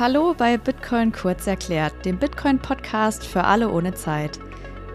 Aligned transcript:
Hallo 0.00 0.32
bei 0.32 0.56
Bitcoin 0.56 1.10
kurz 1.10 1.48
erklärt, 1.48 1.92
dem 2.04 2.18
Bitcoin-Podcast 2.18 3.26
für 3.26 3.42
alle 3.42 3.68
ohne 3.68 3.94
Zeit. 3.94 4.38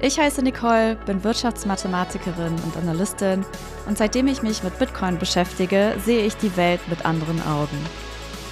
Ich 0.02 0.18
heiße 0.18 0.41
Nicole, 0.41 0.95
bin 1.05 1.25
Wirtschaftsmathematikerin 1.25 2.54
und 2.63 2.77
Analystin 2.77 3.43
und 3.86 3.97
seitdem 3.97 4.27
ich 4.27 4.43
mich 4.43 4.63
mit 4.63 4.79
Bitcoin 4.79 5.20
beschäftige, 5.20 5.93
sehe 6.05 6.25
ich 6.25 6.38
die 6.38 6.55
Welt 6.55 6.79
mit 6.88 7.05
anderen 7.05 7.45
Augen. 7.45 7.77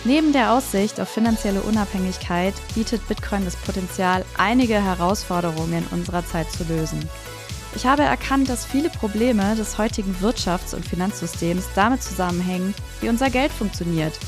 Neben 0.04 0.34
der 0.34 0.52
Aussicht 0.52 1.00
auf 1.00 1.08
finanzielle 1.08 1.62
Unabhängigkeit 1.62 2.56
bietet 2.76 3.08
Bitcoin 3.08 3.46
das 3.46 3.56
Potenzial, 3.56 4.26
einige 4.38 4.84
Herausforderungen 4.84 5.88
unserer 5.92 6.26
Zeit 6.26 6.52
zu 6.52 6.66
lösen. 6.66 7.00
Ich 7.76 7.86
habe 7.86 8.04
erkannt, 8.04 8.50
dass 8.50 8.66
viele 8.66 8.90
Probleme 8.90 9.56
des 9.56 9.78
heutigen 9.78 10.14
Wirtschafts- 10.22 10.76
und 10.76 10.86
Finanzsystems 10.86 11.70
damit 11.76 12.04
zusammenhängen, 12.04 12.74
wie 13.00 13.08
unser 13.08 13.30
Geld 13.30 13.54
funktioniert 13.54 14.20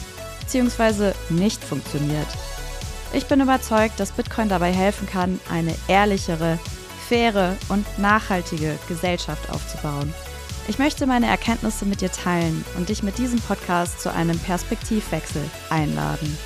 bzw. 0.53 1.13
nicht 1.29 1.63
funktioniert. 1.63 2.27
Ich 3.11 3.25
bin 3.25 3.41
überzeugt, 3.41 3.99
dass 3.99 4.11
Bitcoin 4.11 4.49
dabei 4.49 4.71
helfen 4.71 5.07
kann, 5.07 5.39
eine 5.49 5.75
ehrlichere, 5.87 6.59
faire 7.07 7.55
und 7.69 7.85
nachhaltige 7.99 8.77
Gesellschaft 8.87 9.49
aufzubauen. 9.49 10.13
Ich 10.67 10.79
möchte 10.79 11.05
meine 11.05 11.27
Erkenntnisse 11.27 11.85
mit 11.85 12.01
dir 12.01 12.11
teilen 12.11 12.63
und 12.77 12.89
dich 12.89 13.03
mit 13.03 13.17
diesem 13.17 13.39
Podcast 13.41 13.99
zu 13.99 14.13
einem 14.13 14.39
Perspektivwechsel 14.39 15.43
einladen. 15.69 16.37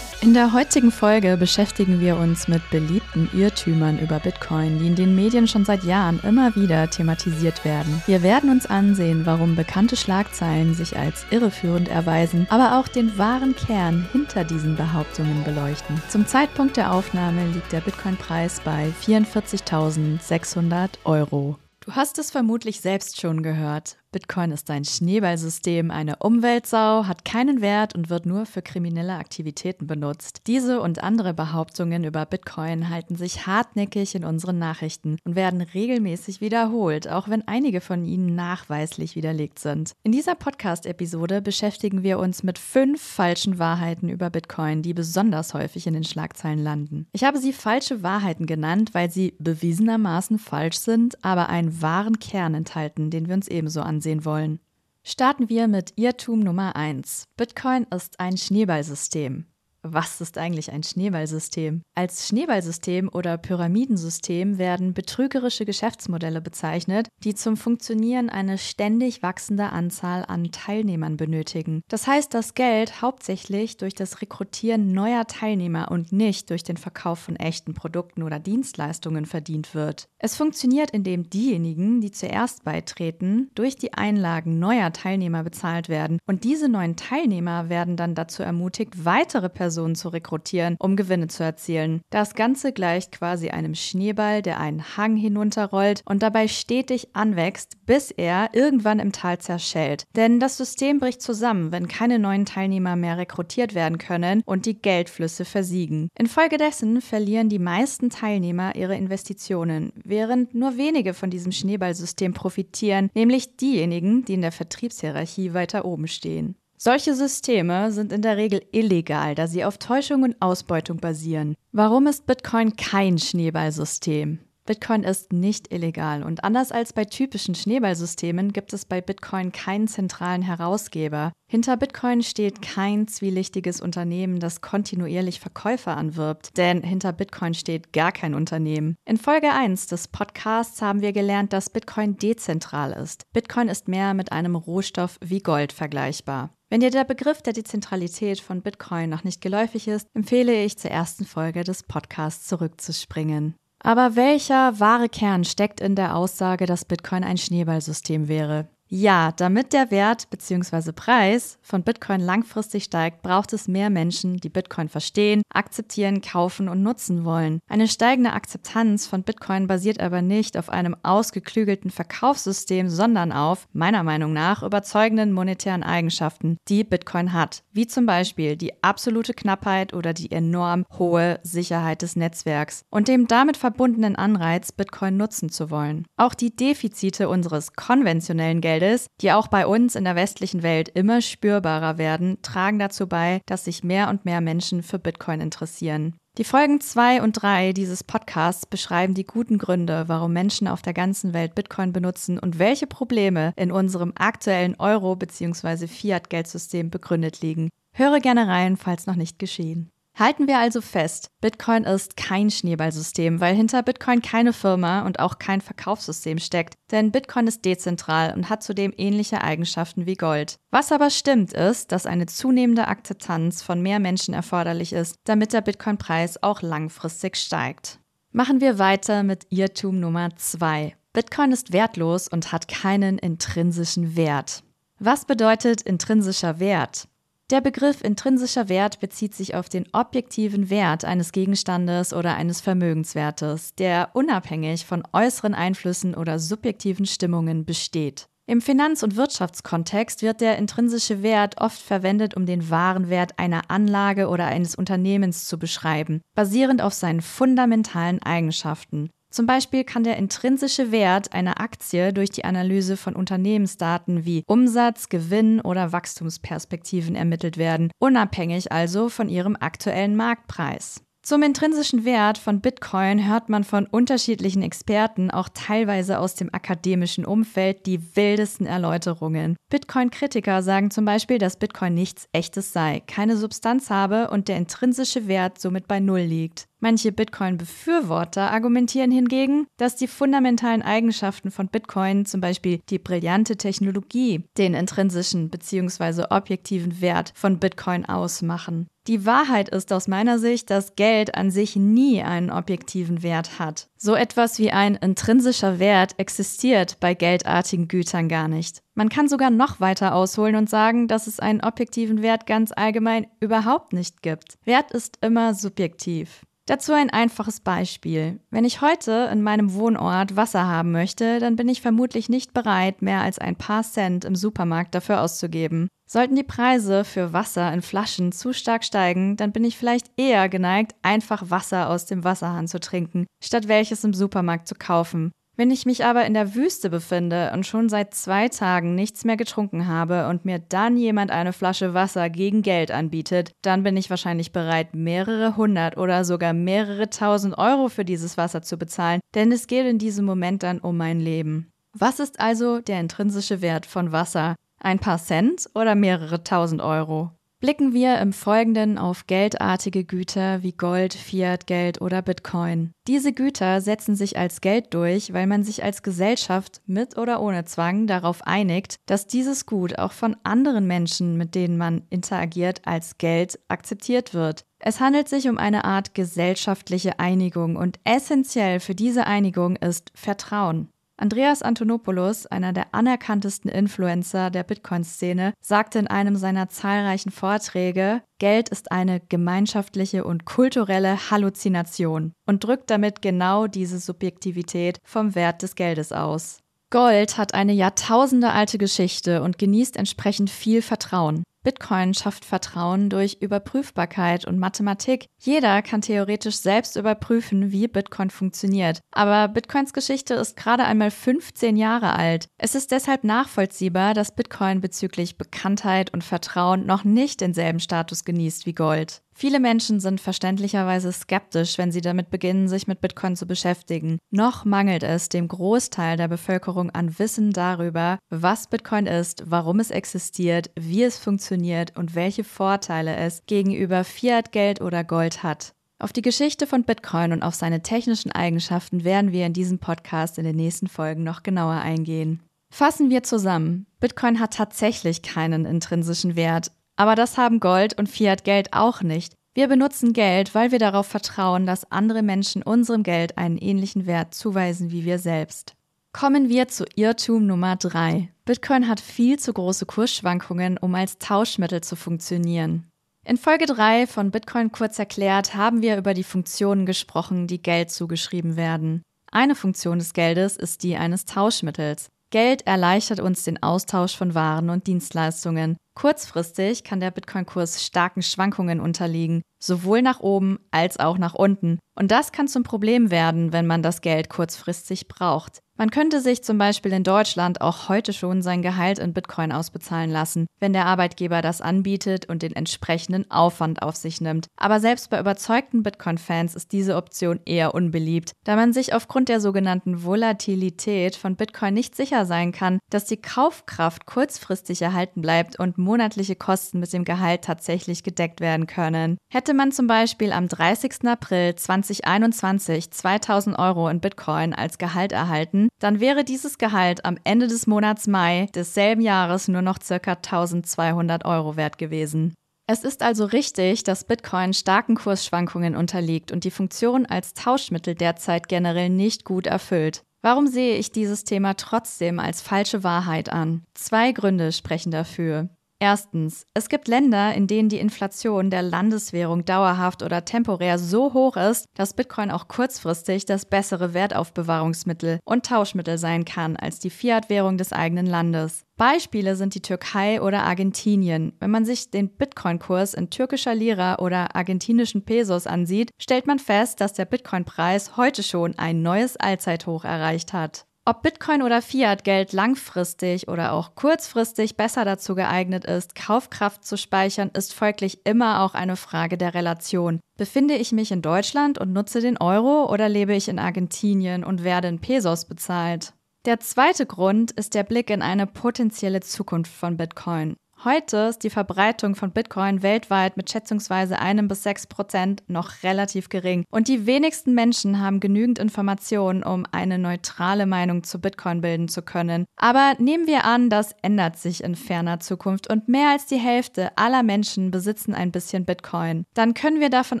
In 0.26 0.34
der 0.34 0.52
heutigen 0.52 0.90
Folge 0.90 1.36
beschäftigen 1.36 2.00
wir 2.00 2.16
uns 2.16 2.48
mit 2.48 2.68
beliebten 2.70 3.30
Irrtümern 3.32 3.96
über 4.00 4.18
Bitcoin, 4.18 4.80
die 4.80 4.88
in 4.88 4.96
den 4.96 5.14
Medien 5.14 5.46
schon 5.46 5.64
seit 5.64 5.84
Jahren 5.84 6.18
immer 6.24 6.56
wieder 6.56 6.90
thematisiert 6.90 7.64
werden. 7.64 8.02
Wir 8.06 8.24
werden 8.24 8.50
uns 8.50 8.66
ansehen, 8.66 9.24
warum 9.24 9.54
bekannte 9.54 9.94
Schlagzeilen 9.94 10.74
sich 10.74 10.96
als 10.96 11.24
irreführend 11.30 11.88
erweisen, 11.88 12.48
aber 12.50 12.76
auch 12.76 12.88
den 12.88 13.16
wahren 13.16 13.54
Kern 13.54 14.08
hinter 14.10 14.42
diesen 14.42 14.74
Behauptungen 14.74 15.44
beleuchten. 15.44 16.02
Zum 16.08 16.26
Zeitpunkt 16.26 16.76
der 16.76 16.92
Aufnahme 16.92 17.46
liegt 17.52 17.70
der 17.70 17.82
Bitcoin-Preis 17.82 18.62
bei 18.64 18.92
44.600 19.06 20.88
Euro. 21.04 21.56
Du 21.78 21.92
hast 21.92 22.18
es 22.18 22.32
vermutlich 22.32 22.80
selbst 22.80 23.20
schon 23.20 23.44
gehört. 23.44 23.96
Bitcoin 24.16 24.50
ist 24.50 24.70
ein 24.70 24.86
Schneeballsystem, 24.86 25.90
eine 25.90 26.16
Umweltsau, 26.16 27.04
hat 27.04 27.26
keinen 27.26 27.60
Wert 27.60 27.94
und 27.94 28.08
wird 28.08 28.24
nur 28.24 28.46
für 28.46 28.62
kriminelle 28.62 29.16
Aktivitäten 29.16 29.86
benutzt. 29.86 30.40
Diese 30.46 30.80
und 30.80 31.02
andere 31.02 31.34
Behauptungen 31.34 32.02
über 32.02 32.24
Bitcoin 32.24 32.88
halten 32.88 33.16
sich 33.16 33.46
hartnäckig 33.46 34.14
in 34.14 34.24
unseren 34.24 34.58
Nachrichten 34.58 35.18
und 35.24 35.36
werden 35.36 35.60
regelmäßig 35.60 36.40
wiederholt, 36.40 37.06
auch 37.10 37.28
wenn 37.28 37.46
einige 37.46 37.82
von 37.82 38.06
ihnen 38.06 38.34
nachweislich 38.34 39.16
widerlegt 39.16 39.58
sind. 39.58 39.92
In 40.02 40.12
dieser 40.12 40.34
Podcast-Episode 40.34 41.42
beschäftigen 41.42 42.02
wir 42.02 42.18
uns 42.18 42.42
mit 42.42 42.58
fünf 42.58 43.02
falschen 43.02 43.58
Wahrheiten 43.58 44.08
über 44.08 44.30
Bitcoin, 44.30 44.80
die 44.80 44.94
besonders 44.94 45.52
häufig 45.52 45.86
in 45.86 45.92
den 45.92 46.04
Schlagzeilen 46.04 46.64
landen. 46.64 47.06
Ich 47.12 47.24
habe 47.24 47.36
sie 47.36 47.52
falsche 47.52 48.02
Wahrheiten 48.02 48.46
genannt, 48.46 48.94
weil 48.94 49.10
sie 49.10 49.34
bewiesenermaßen 49.40 50.38
falsch 50.38 50.78
sind, 50.78 51.22
aber 51.22 51.50
einen 51.50 51.82
wahren 51.82 52.18
Kern 52.18 52.54
enthalten, 52.54 53.10
den 53.10 53.28
wir 53.28 53.34
uns 53.34 53.48
ebenso 53.48 53.82
ansehen 53.82 54.05
ansehen 54.06 54.24
wollen. 54.24 54.60
Starten 55.02 55.48
wir 55.48 55.68
mit 55.68 55.92
Irrtum 55.96 56.40
Nummer 56.40 56.76
1. 56.76 57.28
Bitcoin 57.36 57.86
ist 57.94 58.18
ein 58.20 58.36
Schneeballsystem. 58.36 59.46
Was 59.82 60.20
ist 60.20 60.36
eigentlich 60.36 60.72
ein 60.72 60.82
Schneeballsystem? 60.82 61.82
Als 61.94 62.26
Schneeballsystem 62.28 63.08
oder 63.08 63.38
Pyramidensystem 63.38 64.58
werden 64.58 64.94
betrügerische 64.94 65.64
Geschäftsmodelle 65.64 66.40
bezeichnet, 66.40 67.08
die 67.22 67.34
zum 67.34 67.56
Funktionieren 67.56 68.28
eine 68.28 68.58
ständig 68.58 69.22
wachsende 69.22 69.70
Anzahl 69.70 70.24
an 70.26 70.50
Teilnehmern 70.50 71.16
benötigen. 71.16 71.82
Das 71.88 72.06
heißt, 72.06 72.34
dass 72.34 72.54
Geld 72.54 73.00
hauptsächlich 73.00 73.76
durch 73.76 73.94
das 73.94 74.20
Rekrutieren 74.22 74.92
neuer 74.92 75.26
Teilnehmer 75.26 75.90
und 75.90 76.12
nicht 76.12 76.50
durch 76.50 76.64
den 76.64 76.76
Verkauf 76.76 77.20
von 77.20 77.36
echten 77.36 77.74
Produkten 77.74 78.22
oder 78.22 78.40
Dienstleistungen 78.40 79.24
verdient 79.24 79.74
wird. 79.74 80.08
Es 80.18 80.36
funktioniert, 80.36 80.90
indem 80.90 81.30
diejenigen, 81.30 82.00
die 82.00 82.10
zuerst 82.10 82.64
beitreten, 82.64 83.50
durch 83.54 83.76
die 83.76 83.94
Einlagen 83.94 84.58
neuer 84.58 84.92
Teilnehmer 84.92 85.44
bezahlt 85.44 85.88
werden 85.88 86.18
und 86.26 86.42
diese 86.44 86.68
neuen 86.68 86.96
Teilnehmer 86.96 87.68
werden 87.68 87.96
dann 87.96 88.14
dazu 88.14 88.42
ermutigt, 88.42 89.04
weitere 89.04 89.48
Personen 89.48 89.75
Personen 89.76 89.94
zu 89.94 90.08
rekrutieren, 90.08 90.76
um 90.78 90.96
Gewinne 90.96 91.28
zu 91.28 91.44
erzielen. 91.44 92.00
Das 92.08 92.34
Ganze 92.34 92.72
gleicht 92.72 93.12
quasi 93.12 93.50
einem 93.50 93.74
Schneeball, 93.74 94.40
der 94.40 94.58
einen 94.58 94.96
Hang 94.96 95.16
hinunterrollt 95.16 96.00
und 96.06 96.22
dabei 96.22 96.48
stetig 96.48 97.14
anwächst, 97.14 97.84
bis 97.84 98.10
er 98.10 98.48
irgendwann 98.54 99.00
im 99.00 99.12
Tal 99.12 99.36
zerschellt. 99.36 100.04
Denn 100.16 100.40
das 100.40 100.56
System 100.56 100.98
bricht 100.98 101.20
zusammen, 101.20 101.72
wenn 101.72 101.88
keine 101.88 102.18
neuen 102.18 102.46
Teilnehmer 102.46 102.96
mehr 102.96 103.18
rekrutiert 103.18 103.74
werden 103.74 103.98
können 103.98 104.42
und 104.46 104.64
die 104.64 104.80
Geldflüsse 104.80 105.44
versiegen. 105.44 106.08
Infolgedessen 106.18 107.02
verlieren 107.02 107.50
die 107.50 107.58
meisten 107.58 108.08
Teilnehmer 108.08 108.76
ihre 108.76 108.96
Investitionen, 108.96 109.92
während 110.04 110.54
nur 110.54 110.78
wenige 110.78 111.12
von 111.12 111.28
diesem 111.28 111.52
Schneeballsystem 111.52 112.32
profitieren, 112.32 113.10
nämlich 113.14 113.58
diejenigen, 113.58 114.24
die 114.24 114.34
in 114.34 114.40
der 114.40 114.52
Vertriebshierarchie 114.52 115.52
weiter 115.52 115.84
oben 115.84 116.08
stehen. 116.08 116.56
Solche 116.78 117.14
Systeme 117.14 117.90
sind 117.90 118.12
in 118.12 118.22
der 118.22 118.36
Regel 118.36 118.62
illegal, 118.72 119.34
da 119.34 119.46
sie 119.46 119.64
auf 119.64 119.78
Täuschung 119.78 120.22
und 120.22 120.36
Ausbeutung 120.40 120.98
basieren. 120.98 121.54
Warum 121.72 122.06
ist 122.06 122.26
Bitcoin 122.26 122.76
kein 122.76 123.18
Schneeballsystem? 123.18 124.40
Bitcoin 124.66 125.04
ist 125.04 125.32
nicht 125.32 125.72
illegal 125.72 126.24
und 126.24 126.42
anders 126.42 126.72
als 126.72 126.92
bei 126.92 127.04
typischen 127.04 127.54
Schneeballsystemen 127.54 128.52
gibt 128.52 128.72
es 128.72 128.84
bei 128.84 129.00
Bitcoin 129.00 129.52
keinen 129.52 129.86
zentralen 129.86 130.42
Herausgeber. 130.42 131.32
Hinter 131.48 131.76
Bitcoin 131.76 132.22
steht 132.22 132.62
kein 132.62 133.06
zwielichtiges 133.06 133.80
Unternehmen, 133.80 134.40
das 134.40 134.60
kontinuierlich 134.60 135.38
Verkäufer 135.38 135.96
anwirbt, 135.96 136.56
denn 136.56 136.82
hinter 136.82 137.12
Bitcoin 137.12 137.54
steht 137.54 137.92
gar 137.92 138.10
kein 138.10 138.34
Unternehmen. 138.34 138.96
In 139.04 139.18
Folge 139.18 139.52
1 139.52 139.86
des 139.86 140.08
Podcasts 140.08 140.82
haben 140.82 141.00
wir 141.00 141.12
gelernt, 141.12 141.52
dass 141.52 141.70
Bitcoin 141.70 142.16
dezentral 142.16 142.90
ist. 142.90 143.22
Bitcoin 143.32 143.68
ist 143.68 143.86
mehr 143.86 144.14
mit 144.14 144.32
einem 144.32 144.56
Rohstoff 144.56 145.18
wie 145.24 145.40
Gold 145.40 145.72
vergleichbar. 145.72 146.55
Wenn 146.68 146.80
dir 146.80 146.90
der 146.90 147.04
Begriff 147.04 147.42
der 147.42 147.52
Dezentralität 147.52 148.40
von 148.40 148.60
Bitcoin 148.60 149.08
noch 149.08 149.22
nicht 149.22 149.40
geläufig 149.40 149.86
ist, 149.86 150.08
empfehle 150.14 150.64
ich 150.64 150.78
zur 150.78 150.90
ersten 150.90 151.24
Folge 151.24 151.62
des 151.62 151.84
Podcasts 151.84 152.48
zurückzuspringen. 152.48 153.54
Aber 153.78 154.16
welcher 154.16 154.80
wahre 154.80 155.08
Kern 155.08 155.44
steckt 155.44 155.80
in 155.80 155.94
der 155.94 156.16
Aussage, 156.16 156.66
dass 156.66 156.84
Bitcoin 156.84 157.22
ein 157.22 157.38
Schneeballsystem 157.38 158.26
wäre? 158.26 158.68
Ja, 158.88 159.32
damit 159.32 159.72
der 159.72 159.90
Wert 159.90 160.30
bzw. 160.30 160.92
Preis 160.92 161.58
von 161.60 161.82
Bitcoin 161.82 162.20
langfristig 162.20 162.84
steigt, 162.84 163.20
braucht 163.22 163.52
es 163.52 163.66
mehr 163.66 163.90
Menschen, 163.90 164.36
die 164.36 164.48
Bitcoin 164.48 164.88
verstehen, 164.88 165.42
akzeptieren, 165.52 166.20
kaufen 166.20 166.68
und 166.68 166.84
nutzen 166.84 167.24
wollen. 167.24 167.58
Eine 167.68 167.88
steigende 167.88 168.32
Akzeptanz 168.32 169.06
von 169.06 169.24
Bitcoin 169.24 169.66
basiert 169.66 170.00
aber 170.00 170.22
nicht 170.22 170.56
auf 170.56 170.70
einem 170.70 170.94
ausgeklügelten 171.02 171.90
Verkaufssystem, 171.90 172.88
sondern 172.88 173.32
auf, 173.32 173.66
meiner 173.72 174.04
Meinung 174.04 174.32
nach, 174.32 174.62
überzeugenden 174.62 175.32
monetären 175.32 175.82
Eigenschaften, 175.82 176.56
die 176.68 176.84
Bitcoin 176.84 177.32
hat, 177.32 177.64
wie 177.72 177.88
zum 177.88 178.06
Beispiel 178.06 178.56
die 178.56 178.84
absolute 178.84 179.34
Knappheit 179.34 179.94
oder 179.94 180.12
die 180.12 180.30
enorm 180.30 180.84
hohe 180.96 181.40
Sicherheit 181.42 182.02
des 182.02 182.14
Netzwerks 182.14 182.84
und 182.90 183.08
dem 183.08 183.26
damit 183.26 183.56
verbundenen 183.56 184.14
Anreiz, 184.14 184.70
Bitcoin 184.70 185.16
nutzen 185.16 185.48
zu 185.48 185.70
wollen. 185.70 186.06
Auch 186.16 186.34
die 186.34 186.54
Defizite 186.54 187.28
unseres 187.28 187.72
konventionellen 187.72 188.60
Geldes 188.60 188.75
Geldes, 188.76 189.06
die 189.22 189.32
auch 189.32 189.48
bei 189.48 189.66
uns 189.66 189.94
in 189.94 190.04
der 190.04 190.16
westlichen 190.16 190.62
Welt 190.62 190.90
immer 190.90 191.22
spürbarer 191.22 191.96
werden, 191.96 192.36
tragen 192.42 192.78
dazu 192.78 193.06
bei, 193.06 193.40
dass 193.46 193.64
sich 193.64 193.82
mehr 193.82 194.10
und 194.10 194.26
mehr 194.26 194.42
Menschen 194.42 194.82
für 194.82 194.98
Bitcoin 194.98 195.40
interessieren. 195.40 196.14
Die 196.36 196.44
Folgen 196.44 196.82
2 196.82 197.22
und 197.22 197.32
3 197.32 197.72
dieses 197.72 198.04
Podcasts 198.04 198.66
beschreiben 198.66 199.14
die 199.14 199.24
guten 199.24 199.56
Gründe, 199.56 200.04
warum 200.08 200.34
Menschen 200.34 200.68
auf 200.68 200.82
der 200.82 200.92
ganzen 200.92 201.32
Welt 201.32 201.54
Bitcoin 201.54 201.94
benutzen 201.94 202.38
und 202.38 202.58
welche 202.58 202.86
Probleme 202.86 203.54
in 203.56 203.72
unserem 203.72 204.12
aktuellen 204.14 204.76
Euro- 204.78 205.16
bzw. 205.16 205.86
Fiat-Geldsystem 205.86 206.90
begründet 206.90 207.40
liegen. 207.40 207.70
Höre 207.94 208.20
gerne 208.20 208.46
rein, 208.46 208.76
falls 208.76 209.06
noch 209.06 209.16
nicht 209.16 209.38
geschehen. 209.38 209.90
Halten 210.18 210.48
wir 210.48 210.58
also 210.58 210.80
fest, 210.80 211.28
Bitcoin 211.42 211.84
ist 211.84 212.16
kein 212.16 212.50
Schneeballsystem, 212.50 213.38
weil 213.38 213.54
hinter 213.54 213.82
Bitcoin 213.82 214.22
keine 214.22 214.54
Firma 214.54 215.02
und 215.02 215.20
auch 215.20 215.38
kein 215.38 215.60
Verkaufssystem 215.60 216.38
steckt, 216.38 216.72
denn 216.90 217.12
Bitcoin 217.12 217.46
ist 217.46 217.66
dezentral 217.66 218.32
und 218.34 218.48
hat 218.48 218.62
zudem 218.62 218.94
ähnliche 218.96 219.42
Eigenschaften 219.42 220.06
wie 220.06 220.14
Gold. 220.14 220.56
Was 220.70 220.90
aber 220.90 221.10
stimmt 221.10 221.52
ist, 221.52 221.92
dass 221.92 222.06
eine 222.06 222.24
zunehmende 222.24 222.88
Akzeptanz 222.88 223.60
von 223.60 223.82
mehr 223.82 224.00
Menschen 224.00 224.32
erforderlich 224.32 224.94
ist, 224.94 225.16
damit 225.24 225.52
der 225.52 225.60
Bitcoin-Preis 225.60 226.42
auch 226.42 226.62
langfristig 226.62 227.36
steigt. 227.36 228.00
Machen 228.32 228.62
wir 228.62 228.78
weiter 228.78 229.22
mit 229.22 229.46
Irrtum 229.50 230.00
Nummer 230.00 230.34
2. 230.34 230.96
Bitcoin 231.12 231.52
ist 231.52 231.74
wertlos 231.74 232.26
und 232.26 232.52
hat 232.52 232.68
keinen 232.68 233.18
intrinsischen 233.18 234.16
Wert. 234.16 234.62
Was 234.98 235.26
bedeutet 235.26 235.82
intrinsischer 235.82 236.58
Wert? 236.58 237.06
Der 237.48 237.60
Begriff 237.60 238.02
intrinsischer 238.02 238.68
Wert 238.68 238.98
bezieht 238.98 239.32
sich 239.32 239.54
auf 239.54 239.68
den 239.68 239.86
objektiven 239.92 240.68
Wert 240.68 241.04
eines 241.04 241.30
Gegenstandes 241.30 242.12
oder 242.12 242.34
eines 242.34 242.60
Vermögenswertes, 242.60 243.76
der 243.76 244.10
unabhängig 244.14 244.84
von 244.84 245.04
äußeren 245.12 245.54
Einflüssen 245.54 246.16
oder 246.16 246.40
subjektiven 246.40 247.06
Stimmungen 247.06 247.64
besteht. 247.64 248.26
Im 248.48 248.60
Finanz- 248.60 249.04
und 249.04 249.14
Wirtschaftskontext 249.14 250.22
wird 250.22 250.40
der 250.40 250.58
intrinsische 250.58 251.22
Wert 251.22 251.60
oft 251.60 251.80
verwendet, 251.80 252.36
um 252.36 252.46
den 252.46 252.68
wahren 252.68 253.10
Wert 253.10 253.38
einer 253.38 253.70
Anlage 253.70 254.26
oder 254.28 254.46
eines 254.46 254.74
Unternehmens 254.74 255.46
zu 255.46 255.56
beschreiben, 255.56 256.22
basierend 256.34 256.82
auf 256.82 256.94
seinen 256.94 257.22
fundamentalen 257.22 258.20
Eigenschaften. 258.22 259.10
Zum 259.36 259.44
Beispiel 259.44 259.84
kann 259.84 260.02
der 260.02 260.16
intrinsische 260.16 260.92
Wert 260.92 261.34
einer 261.34 261.60
Aktie 261.60 262.14
durch 262.14 262.30
die 262.30 262.46
Analyse 262.46 262.96
von 262.96 263.14
Unternehmensdaten 263.14 264.24
wie 264.24 264.42
Umsatz, 264.46 265.10
Gewinn 265.10 265.60
oder 265.60 265.92
Wachstumsperspektiven 265.92 267.14
ermittelt 267.14 267.58
werden, 267.58 267.90
unabhängig 267.98 268.72
also 268.72 269.10
von 269.10 269.28
ihrem 269.28 269.54
aktuellen 269.60 270.16
Marktpreis. 270.16 271.02
Zum 271.20 271.42
intrinsischen 271.42 272.06
Wert 272.06 272.38
von 272.38 272.60
Bitcoin 272.60 273.28
hört 273.28 273.48
man 273.50 273.64
von 273.64 273.84
unterschiedlichen 273.84 274.62
Experten, 274.62 275.30
auch 275.30 275.50
teilweise 275.52 276.18
aus 276.18 276.36
dem 276.36 276.54
akademischen 276.54 277.26
Umfeld, 277.26 277.84
die 277.84 278.16
wildesten 278.16 278.64
Erläuterungen. 278.64 279.56
Bitcoin-Kritiker 279.68 280.62
sagen 280.62 280.90
zum 280.92 281.04
Beispiel, 281.04 281.38
dass 281.38 281.58
Bitcoin 281.58 281.94
nichts 281.94 282.28
Echtes 282.32 282.72
sei, 282.72 283.02
keine 283.06 283.36
Substanz 283.36 283.90
habe 283.90 284.30
und 284.30 284.46
der 284.46 284.56
intrinsische 284.56 285.26
Wert 285.26 285.60
somit 285.60 285.88
bei 285.88 285.98
Null 286.00 286.20
liegt. 286.20 286.68
Manche 286.86 287.10
Bitcoin-Befürworter 287.10 288.52
argumentieren 288.52 289.10
hingegen, 289.10 289.66
dass 289.76 289.96
die 289.96 290.06
fundamentalen 290.06 290.82
Eigenschaften 290.82 291.50
von 291.50 291.66
Bitcoin, 291.66 292.26
zum 292.26 292.40
Beispiel 292.40 292.78
die 292.90 293.00
brillante 293.00 293.56
Technologie, 293.56 294.44
den 294.56 294.72
intrinsischen 294.72 295.50
bzw. 295.50 296.26
objektiven 296.30 297.00
Wert 297.00 297.32
von 297.34 297.58
Bitcoin 297.58 298.06
ausmachen. 298.06 298.86
Die 299.08 299.26
Wahrheit 299.26 299.68
ist 299.68 299.92
aus 299.92 300.06
meiner 300.06 300.38
Sicht, 300.38 300.70
dass 300.70 300.94
Geld 300.94 301.34
an 301.34 301.50
sich 301.50 301.74
nie 301.74 302.22
einen 302.22 302.52
objektiven 302.52 303.24
Wert 303.24 303.58
hat. 303.58 303.88
So 303.96 304.14
etwas 304.14 304.60
wie 304.60 304.70
ein 304.70 304.94
intrinsischer 304.94 305.80
Wert 305.80 306.14
existiert 306.18 306.98
bei 307.00 307.14
geldartigen 307.14 307.88
Gütern 307.88 308.28
gar 308.28 308.46
nicht. 308.46 308.84
Man 308.94 309.08
kann 309.08 309.28
sogar 309.28 309.50
noch 309.50 309.80
weiter 309.80 310.14
ausholen 310.14 310.54
und 310.54 310.70
sagen, 310.70 311.08
dass 311.08 311.26
es 311.26 311.40
einen 311.40 311.62
objektiven 311.62 312.22
Wert 312.22 312.46
ganz 312.46 312.70
allgemein 312.70 313.26
überhaupt 313.40 313.92
nicht 313.92 314.22
gibt. 314.22 314.56
Wert 314.64 314.92
ist 314.92 315.18
immer 315.20 315.52
subjektiv. 315.52 316.46
Dazu 316.66 316.92
ein 316.92 317.10
einfaches 317.10 317.60
Beispiel. 317.60 318.40
Wenn 318.50 318.64
ich 318.64 318.80
heute 318.80 319.30
in 319.32 319.40
meinem 319.40 319.74
Wohnort 319.74 320.34
Wasser 320.34 320.66
haben 320.66 320.90
möchte, 320.90 321.38
dann 321.38 321.54
bin 321.54 321.68
ich 321.68 321.80
vermutlich 321.80 322.28
nicht 322.28 322.54
bereit, 322.54 323.02
mehr 323.02 323.20
als 323.20 323.38
ein 323.38 323.54
paar 323.54 323.84
Cent 323.84 324.24
im 324.24 324.34
Supermarkt 324.34 324.92
dafür 324.92 325.20
auszugeben. 325.20 325.86
Sollten 326.08 326.34
die 326.34 326.42
Preise 326.42 327.04
für 327.04 327.32
Wasser 327.32 327.72
in 327.72 327.82
Flaschen 327.82 328.32
zu 328.32 328.52
stark 328.52 328.82
steigen, 328.82 329.36
dann 329.36 329.52
bin 329.52 329.62
ich 329.64 329.76
vielleicht 329.76 330.10
eher 330.16 330.48
geneigt, 330.48 330.96
einfach 331.02 331.50
Wasser 331.50 331.88
aus 331.88 332.06
dem 332.06 332.24
Wasserhahn 332.24 332.66
zu 332.66 332.80
trinken, 332.80 333.26
statt 333.40 333.68
welches 333.68 334.02
im 334.02 334.12
Supermarkt 334.12 334.66
zu 334.66 334.74
kaufen. 334.74 335.30
Wenn 335.58 335.70
ich 335.70 335.86
mich 335.86 336.04
aber 336.04 336.26
in 336.26 336.34
der 336.34 336.54
Wüste 336.54 336.90
befinde 336.90 337.50
und 337.54 337.66
schon 337.66 337.88
seit 337.88 338.12
zwei 338.12 338.48
Tagen 338.48 338.94
nichts 338.94 339.24
mehr 339.24 339.38
getrunken 339.38 339.86
habe 339.86 340.28
und 340.28 340.44
mir 340.44 340.58
dann 340.58 340.98
jemand 340.98 341.30
eine 341.30 341.54
Flasche 341.54 341.94
Wasser 341.94 342.28
gegen 342.28 342.60
Geld 342.60 342.90
anbietet, 342.90 343.52
dann 343.62 343.82
bin 343.82 343.96
ich 343.96 344.10
wahrscheinlich 344.10 344.52
bereit, 344.52 344.94
mehrere 344.94 345.56
hundert 345.56 345.96
oder 345.96 346.26
sogar 346.26 346.52
mehrere 346.52 347.08
tausend 347.08 347.56
Euro 347.56 347.88
für 347.88 348.04
dieses 348.04 348.36
Wasser 348.36 348.60
zu 348.60 348.76
bezahlen, 348.76 349.20
denn 349.34 349.50
es 349.50 349.66
geht 349.66 349.86
in 349.86 349.98
diesem 349.98 350.26
Moment 350.26 350.62
dann 350.62 350.78
um 350.78 350.98
mein 350.98 351.20
Leben. 351.20 351.70
Was 351.94 352.20
ist 352.20 352.38
also 352.38 352.80
der 352.80 353.00
intrinsische 353.00 353.62
Wert 353.62 353.86
von 353.86 354.12
Wasser? 354.12 354.56
Ein 354.78 354.98
paar 354.98 355.16
Cent 355.16 355.70
oder 355.74 355.94
mehrere 355.94 356.44
tausend 356.44 356.82
Euro? 356.82 357.30
Blicken 357.60 357.92
wir 357.92 358.18
im 358.18 358.32
Folgenden 358.32 358.98
auf 358.98 359.26
geldartige 359.26 360.04
Güter 360.04 360.62
wie 360.62 360.72
Gold, 360.72 361.14
Fiat-Geld 361.14 362.00
oder 362.00 362.22
Bitcoin. 362.22 362.92
Diese 363.06 363.32
Güter 363.32 363.80
setzen 363.80 364.14
sich 364.16 364.36
als 364.38 364.60
Geld 364.60 364.92
durch, 364.92 365.32
weil 365.32 365.46
man 365.46 365.64
sich 365.64 365.82
als 365.82 366.02
Gesellschaft 366.02 366.82
mit 366.86 367.16
oder 367.16 367.40
ohne 367.40 367.64
Zwang 367.64 368.06
darauf 368.06 368.42
einigt, 368.46 368.96
dass 369.06 369.26
dieses 369.26 369.66
Gut 369.66 369.98
auch 369.98 370.12
von 370.12 370.36
anderen 370.44 370.86
Menschen, 370.86 371.36
mit 371.36 371.54
denen 371.54 371.78
man 371.78 372.02
interagiert, 372.10 372.82
als 372.84 373.18
Geld 373.18 373.58
akzeptiert 373.68 374.34
wird. 374.34 374.64
Es 374.78 375.00
handelt 375.00 375.28
sich 375.28 375.48
um 375.48 375.56
eine 375.56 375.84
Art 375.84 376.14
gesellschaftliche 376.14 377.18
Einigung 377.18 377.76
und 377.76 377.98
essentiell 378.04 378.80
für 378.80 378.94
diese 378.94 379.26
Einigung 379.26 379.76
ist 379.76 380.12
Vertrauen. 380.14 380.90
Andreas 381.18 381.62
Antonopoulos, 381.62 382.46
einer 382.46 382.74
der 382.74 382.94
anerkanntesten 382.94 383.70
Influencer 383.70 384.50
der 384.50 384.64
Bitcoin-Szene, 384.64 385.54
sagte 385.60 385.98
in 385.98 386.06
einem 386.06 386.36
seiner 386.36 386.68
zahlreichen 386.68 387.30
Vorträge, 387.30 388.22
Geld 388.38 388.68
ist 388.68 388.92
eine 388.92 389.20
gemeinschaftliche 389.20 390.24
und 390.24 390.44
kulturelle 390.44 391.30
Halluzination 391.30 392.32
und 392.46 392.64
drückt 392.64 392.90
damit 392.90 393.22
genau 393.22 393.66
diese 393.66 393.98
Subjektivität 393.98 394.98
vom 395.04 395.34
Wert 395.34 395.62
des 395.62 395.74
Geldes 395.74 396.12
aus. 396.12 396.58
Gold 396.90 397.38
hat 397.38 397.54
eine 397.54 397.72
jahrtausendealte 397.72 398.78
Geschichte 398.78 399.42
und 399.42 399.58
genießt 399.58 399.96
entsprechend 399.96 400.50
viel 400.50 400.82
Vertrauen. 400.82 401.42
Bitcoin 401.66 402.14
schafft 402.14 402.44
Vertrauen 402.44 403.10
durch 403.10 403.38
Überprüfbarkeit 403.40 404.46
und 404.46 404.56
Mathematik. 404.56 405.26
Jeder 405.40 405.82
kann 405.82 406.00
theoretisch 406.00 406.58
selbst 406.58 406.94
überprüfen, 406.94 407.72
wie 407.72 407.88
Bitcoin 407.88 408.30
funktioniert. 408.30 409.00
Aber 409.10 409.48
Bitcoins 409.48 409.92
Geschichte 409.92 410.34
ist 410.34 410.56
gerade 410.56 410.84
einmal 410.84 411.10
15 411.10 411.76
Jahre 411.76 412.14
alt. 412.14 412.46
Es 412.56 412.76
ist 412.76 412.92
deshalb 412.92 413.24
nachvollziehbar, 413.24 414.14
dass 414.14 414.32
Bitcoin 414.32 414.80
bezüglich 414.80 415.38
Bekanntheit 415.38 416.14
und 416.14 416.22
Vertrauen 416.22 416.86
noch 416.86 417.02
nicht 417.02 417.40
denselben 417.40 417.80
Status 417.80 418.24
genießt 418.24 418.66
wie 418.66 418.74
Gold. 418.74 419.22
Viele 419.38 419.60
Menschen 419.60 420.00
sind 420.00 420.18
verständlicherweise 420.18 421.12
skeptisch, 421.12 421.76
wenn 421.76 421.92
sie 421.92 422.00
damit 422.00 422.30
beginnen, 422.30 422.68
sich 422.68 422.86
mit 422.86 423.02
Bitcoin 423.02 423.36
zu 423.36 423.44
beschäftigen. 423.44 424.16
Noch 424.30 424.64
mangelt 424.64 425.02
es 425.02 425.28
dem 425.28 425.46
Großteil 425.46 426.16
der 426.16 426.28
Bevölkerung 426.28 426.88
an 426.88 427.18
Wissen 427.18 427.52
darüber, 427.52 428.18
was 428.30 428.66
Bitcoin 428.66 429.04
ist, 429.04 429.42
warum 429.44 429.78
es 429.78 429.90
existiert, 429.90 430.70
wie 430.74 431.02
es 431.02 431.18
funktioniert 431.18 431.98
und 431.98 432.14
welche 432.14 432.44
Vorteile 432.44 433.14
es 433.14 433.44
gegenüber 433.44 434.04
Fiat-Geld 434.04 434.80
oder 434.80 435.04
Gold 435.04 435.42
hat. 435.42 435.74
Auf 435.98 436.14
die 436.14 436.22
Geschichte 436.22 436.66
von 436.66 436.84
Bitcoin 436.84 437.32
und 437.32 437.42
auf 437.42 437.54
seine 437.54 437.82
technischen 437.82 438.32
Eigenschaften 438.32 439.04
werden 439.04 439.32
wir 439.32 439.44
in 439.44 439.52
diesem 439.52 439.78
Podcast 439.78 440.38
in 440.38 440.44
den 440.44 440.56
nächsten 440.56 440.86
Folgen 440.86 441.24
noch 441.24 441.42
genauer 441.42 441.82
eingehen. 441.82 442.40
Fassen 442.70 443.10
wir 443.10 443.22
zusammen. 443.22 443.86
Bitcoin 444.00 444.40
hat 444.40 444.54
tatsächlich 444.54 445.20
keinen 445.20 445.66
intrinsischen 445.66 446.36
Wert, 446.36 446.72
aber 446.96 447.14
das 447.14 447.38
haben 447.38 447.60
Gold 447.60 447.98
und 447.98 448.08
Fiat-Geld 448.08 448.72
auch 448.72 449.02
nicht. 449.02 449.34
Wir 449.54 449.68
benutzen 449.68 450.12
Geld, 450.12 450.54
weil 450.54 450.70
wir 450.70 450.78
darauf 450.78 451.06
vertrauen, 451.06 451.66
dass 451.66 451.90
andere 451.90 452.22
Menschen 452.22 452.62
unserem 452.62 453.02
Geld 453.02 453.38
einen 453.38 453.56
ähnlichen 453.56 454.06
Wert 454.06 454.34
zuweisen 454.34 454.90
wie 454.90 455.04
wir 455.04 455.18
selbst. 455.18 455.74
Kommen 456.12 456.48
wir 456.48 456.68
zu 456.68 456.84
Irrtum 456.94 457.46
Nummer 457.46 457.76
3. 457.76 458.30
Bitcoin 458.44 458.88
hat 458.88 459.00
viel 459.00 459.38
zu 459.38 459.52
große 459.52 459.86
Kursschwankungen, 459.86 460.78
um 460.78 460.94
als 460.94 461.18
Tauschmittel 461.18 461.82
zu 461.82 461.96
funktionieren. 461.96 462.86
In 463.24 463.36
Folge 463.36 463.66
3 463.66 464.06
von 464.06 464.30
Bitcoin 464.30 464.72
kurz 464.72 464.98
erklärt 464.98 465.54
haben 465.54 465.82
wir 465.82 465.98
über 465.98 466.14
die 466.14 466.22
Funktionen 466.22 466.86
gesprochen, 466.86 467.46
die 467.46 467.60
Geld 467.60 467.90
zugeschrieben 467.90 468.56
werden. 468.56 469.02
Eine 469.32 469.54
Funktion 469.54 469.98
des 469.98 470.12
Geldes 470.12 470.56
ist 470.56 470.82
die 470.82 470.96
eines 470.96 471.24
Tauschmittels. 471.24 472.08
Geld 472.30 472.66
erleichtert 472.66 473.20
uns 473.20 473.44
den 473.44 473.62
Austausch 473.62 474.16
von 474.16 474.34
Waren 474.34 474.68
und 474.70 474.86
Dienstleistungen. 474.86 475.76
Kurzfristig 475.94 476.82
kann 476.82 477.00
der 477.00 477.12
Bitcoin-Kurs 477.12 477.84
starken 477.84 478.22
Schwankungen 478.22 478.80
unterliegen, 478.80 479.42
sowohl 479.62 480.02
nach 480.02 480.20
oben 480.20 480.58
als 480.70 480.98
auch 480.98 481.18
nach 481.18 481.34
unten. 481.34 481.78
Und 481.96 482.10
das 482.10 482.30
kann 482.30 482.46
zum 482.46 482.62
Problem 482.62 483.10
werden, 483.10 483.52
wenn 483.52 483.66
man 483.66 483.82
das 483.82 484.02
Geld 484.02 484.28
kurzfristig 484.28 485.08
braucht. 485.08 485.60
Man 485.78 485.90
könnte 485.90 486.22
sich 486.22 486.42
zum 486.42 486.56
Beispiel 486.56 486.92
in 486.92 487.04
Deutschland 487.04 487.60
auch 487.60 487.90
heute 487.90 488.14
schon 488.14 488.40
sein 488.40 488.62
Gehalt 488.62 488.98
in 488.98 489.12
Bitcoin 489.12 489.52
ausbezahlen 489.52 490.10
lassen, 490.10 490.46
wenn 490.58 490.72
der 490.72 490.86
Arbeitgeber 490.86 491.42
das 491.42 491.60
anbietet 491.60 492.26
und 492.26 492.40
den 492.40 492.56
entsprechenden 492.56 493.30
Aufwand 493.30 493.82
auf 493.82 493.94
sich 493.94 494.22
nimmt. 494.22 494.46
Aber 494.56 494.80
selbst 494.80 495.10
bei 495.10 495.20
überzeugten 495.20 495.82
Bitcoin-Fans 495.82 496.54
ist 496.54 496.72
diese 496.72 496.96
Option 496.96 497.40
eher 497.44 497.74
unbeliebt, 497.74 498.32
da 498.44 498.56
man 498.56 498.72
sich 498.72 498.94
aufgrund 498.94 499.28
der 499.28 499.38
sogenannten 499.38 500.02
Volatilität 500.02 501.14
von 501.14 501.36
Bitcoin 501.36 501.74
nicht 501.74 501.94
sicher 501.94 502.24
sein 502.24 502.52
kann, 502.52 502.78
dass 502.88 503.04
die 503.04 503.20
Kaufkraft 503.20 504.06
kurzfristig 504.06 504.80
erhalten 504.80 505.20
bleibt 505.20 505.58
und 505.58 505.76
monatliche 505.76 506.36
Kosten 506.36 506.80
mit 506.80 506.92
dem 506.94 507.04
Gehalt 507.04 507.42
tatsächlich 507.42 508.02
gedeckt 508.02 508.40
werden 508.40 508.66
können. 508.66 509.18
Hätte 509.30 509.52
man 509.52 509.72
zum 509.72 509.88
Beispiel 509.88 510.32
am 510.32 510.48
30. 510.48 511.06
April 511.06 511.54
2021 511.86 512.90
2000 512.90 513.58
Euro 513.58 513.88
in 513.88 514.00
Bitcoin 514.00 514.52
als 514.52 514.78
Gehalt 514.78 515.12
erhalten, 515.12 515.68
dann 515.78 516.00
wäre 516.00 516.24
dieses 516.24 516.58
Gehalt 516.58 517.04
am 517.04 517.18
Ende 517.24 517.46
des 517.46 517.66
Monats 517.66 518.06
Mai 518.06 518.48
desselben 518.54 519.02
Jahres 519.02 519.48
nur 519.48 519.62
noch 519.62 519.78
ca. 519.78 520.12
1200 520.12 521.24
Euro 521.24 521.56
wert 521.56 521.78
gewesen. 521.78 522.34
Es 522.68 522.82
ist 522.82 523.02
also 523.02 523.26
richtig, 523.26 523.84
dass 523.84 524.04
Bitcoin 524.04 524.52
starken 524.52 524.96
Kursschwankungen 524.96 525.76
unterliegt 525.76 526.32
und 526.32 526.42
die 526.42 526.50
Funktion 526.50 527.06
als 527.06 527.32
Tauschmittel 527.34 527.94
derzeit 527.94 528.48
generell 528.48 528.90
nicht 528.90 529.24
gut 529.24 529.46
erfüllt. 529.46 530.02
Warum 530.22 530.48
sehe 530.48 530.76
ich 530.76 530.90
dieses 530.90 531.22
Thema 531.22 531.54
trotzdem 531.54 532.18
als 532.18 532.42
falsche 532.42 532.82
Wahrheit 532.82 533.32
an? 533.32 533.62
Zwei 533.74 534.10
Gründe 534.10 534.50
sprechen 534.50 534.90
dafür. 534.90 535.48
Erstens, 535.78 536.46
es 536.54 536.70
gibt 536.70 536.88
Länder, 536.88 537.34
in 537.34 537.46
denen 537.46 537.68
die 537.68 537.78
Inflation 537.78 538.48
der 538.48 538.62
Landeswährung 538.62 539.44
dauerhaft 539.44 540.02
oder 540.02 540.24
temporär 540.24 540.78
so 540.78 541.12
hoch 541.12 541.36
ist, 541.36 541.66
dass 541.74 541.92
Bitcoin 541.92 542.30
auch 542.30 542.48
kurzfristig 542.48 543.26
das 543.26 543.44
bessere 543.44 543.92
Wertaufbewahrungsmittel 543.92 545.20
und 545.26 545.44
Tauschmittel 545.44 545.98
sein 545.98 546.24
kann 546.24 546.56
als 546.56 546.78
die 546.78 546.88
Fiat-Währung 546.88 547.58
des 547.58 547.74
eigenen 547.74 548.06
Landes. 548.06 548.62
Beispiele 548.78 549.36
sind 549.36 549.54
die 549.54 549.60
Türkei 549.60 550.22
oder 550.22 550.44
Argentinien. 550.44 551.34
Wenn 551.40 551.50
man 551.50 551.66
sich 551.66 551.90
den 551.90 552.08
Bitcoin-Kurs 552.08 552.94
in 552.94 553.10
türkischer 553.10 553.54
Lira 553.54 553.98
oder 553.98 554.34
argentinischen 554.34 555.04
Pesos 555.04 555.46
ansieht, 555.46 555.90
stellt 555.98 556.26
man 556.26 556.38
fest, 556.38 556.80
dass 556.80 556.94
der 556.94 557.04
Bitcoin-Preis 557.04 557.98
heute 557.98 558.22
schon 558.22 558.58
ein 558.58 558.80
neues 558.80 559.18
Allzeithoch 559.18 559.84
erreicht 559.84 560.32
hat. 560.32 560.66
Ob 560.88 561.02
Bitcoin 561.02 561.42
oder 561.42 561.62
Fiat-Geld 561.62 562.32
langfristig 562.32 563.26
oder 563.26 563.54
auch 563.54 563.74
kurzfristig 563.74 564.56
besser 564.56 564.84
dazu 564.84 565.16
geeignet 565.16 565.64
ist, 565.64 565.96
Kaufkraft 565.96 566.64
zu 566.64 566.78
speichern, 566.78 567.32
ist 567.34 567.54
folglich 567.54 568.06
immer 568.06 568.42
auch 568.42 568.54
eine 568.54 568.76
Frage 568.76 569.18
der 569.18 569.34
Relation. 569.34 569.98
Befinde 570.16 570.54
ich 570.54 570.70
mich 570.70 570.92
in 570.92 571.02
Deutschland 571.02 571.58
und 571.58 571.72
nutze 571.72 572.00
den 572.00 572.18
Euro 572.18 572.72
oder 572.72 572.88
lebe 572.88 573.16
ich 573.16 573.26
in 573.26 573.40
Argentinien 573.40 574.22
und 574.22 574.44
werde 574.44 574.68
in 574.68 574.78
Pesos 574.78 575.24
bezahlt? 575.24 575.92
Der 576.24 576.38
zweite 576.38 576.86
Grund 576.86 577.32
ist 577.32 577.54
der 577.54 577.64
Blick 577.64 577.90
in 577.90 578.00
eine 578.00 578.28
potenzielle 578.28 579.00
Zukunft 579.00 579.52
von 579.52 579.76
Bitcoin. 579.76 580.36
Heute 580.64 580.96
ist 581.10 581.22
die 581.22 581.30
Verbreitung 581.30 581.94
von 581.94 582.12
Bitcoin 582.12 582.62
weltweit 582.62 583.18
mit 583.18 583.30
schätzungsweise 583.30 583.98
einem 583.98 584.26
bis 584.26 584.42
sechs 584.42 584.66
Prozent 584.66 585.22
noch 585.28 585.62
relativ 585.62 586.08
gering. 586.08 586.44
Und 586.50 586.68
die 586.68 586.86
wenigsten 586.86 587.34
Menschen 587.34 587.78
haben 587.78 588.00
genügend 588.00 588.38
Informationen, 588.38 589.22
um 589.22 589.44
eine 589.52 589.78
neutrale 589.78 590.46
Meinung 590.46 590.82
zu 590.82 590.98
Bitcoin 590.98 591.42
bilden 591.42 591.68
zu 591.68 591.82
können. 591.82 592.24
Aber 592.36 592.72
nehmen 592.78 593.06
wir 593.06 593.24
an, 593.24 593.50
das 593.50 593.76
ändert 593.82 594.16
sich 594.16 594.42
in 594.42 594.56
ferner 594.56 594.98
Zukunft 594.98 595.48
und 595.48 595.68
mehr 595.68 595.90
als 595.90 596.06
die 596.06 596.16
Hälfte 596.16 596.76
aller 596.76 597.02
Menschen 597.02 597.50
besitzen 597.50 597.94
ein 597.94 598.10
bisschen 598.10 598.46
Bitcoin. 598.46 599.04
Dann 599.12 599.34
können 599.34 599.60
wir 599.60 599.70
davon 599.70 600.00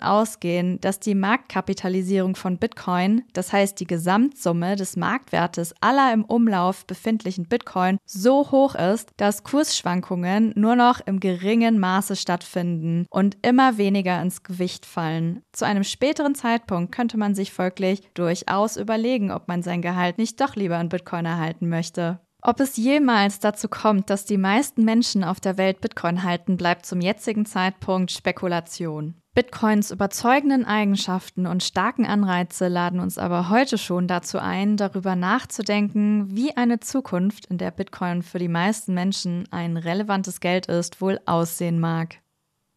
ausgehen, 0.00 0.80
dass 0.80 0.98
die 0.98 1.14
Marktkapitalisierung 1.14 2.34
von 2.34 2.56
Bitcoin, 2.56 3.24
das 3.34 3.52
heißt 3.52 3.78
die 3.78 3.86
Gesamtsumme 3.86 4.74
des 4.76 4.96
Marktwertes 4.96 5.74
aller 5.82 6.12
im 6.14 6.24
Umlauf 6.24 6.86
befindlichen 6.86 7.46
Bitcoin, 7.46 7.98
so 8.06 8.50
hoch 8.50 8.74
ist, 8.74 9.10
dass 9.18 9.44
Kursschwankungen 9.44 10.46
nur 10.56 10.76
noch 10.76 11.00
im 11.06 11.20
geringen 11.20 11.78
Maße 11.78 12.16
stattfinden 12.16 13.06
und 13.10 13.36
immer 13.42 13.78
weniger 13.78 14.20
ins 14.20 14.42
Gewicht 14.42 14.86
fallen. 14.86 15.42
Zu 15.52 15.66
einem 15.66 15.84
späteren 15.84 16.34
Zeitpunkt 16.34 16.92
könnte 16.92 17.18
man 17.18 17.34
sich 17.34 17.52
folglich 17.52 18.02
durchaus 18.14 18.76
überlegen, 18.76 19.30
ob 19.30 19.48
man 19.48 19.62
sein 19.62 19.82
Gehalt 19.82 20.18
nicht 20.18 20.40
doch 20.40 20.56
lieber 20.56 20.80
in 20.80 20.88
Bitcoin 20.88 21.26
erhalten 21.26 21.68
möchte. 21.68 22.20
Ob 22.42 22.60
es 22.60 22.76
jemals 22.76 23.40
dazu 23.40 23.68
kommt, 23.68 24.08
dass 24.08 24.24
die 24.24 24.38
meisten 24.38 24.84
Menschen 24.84 25.24
auf 25.24 25.40
der 25.40 25.58
Welt 25.58 25.80
Bitcoin 25.80 26.22
halten, 26.22 26.56
bleibt 26.56 26.86
zum 26.86 27.00
jetzigen 27.00 27.44
Zeitpunkt 27.44 28.12
Spekulation. 28.12 29.14
Bitcoins 29.36 29.90
überzeugenden 29.90 30.64
Eigenschaften 30.64 31.46
und 31.46 31.62
starken 31.62 32.06
Anreize 32.06 32.68
laden 32.68 33.00
uns 33.00 33.18
aber 33.18 33.50
heute 33.50 33.76
schon 33.76 34.08
dazu 34.08 34.38
ein, 34.38 34.78
darüber 34.78 35.14
nachzudenken, 35.14 36.34
wie 36.34 36.56
eine 36.56 36.80
Zukunft, 36.80 37.44
in 37.44 37.58
der 37.58 37.70
Bitcoin 37.70 38.22
für 38.22 38.38
die 38.38 38.48
meisten 38.48 38.94
Menschen 38.94 39.46
ein 39.50 39.76
relevantes 39.76 40.40
Geld 40.40 40.68
ist, 40.68 41.02
wohl 41.02 41.20
aussehen 41.26 41.78
mag. 41.78 42.16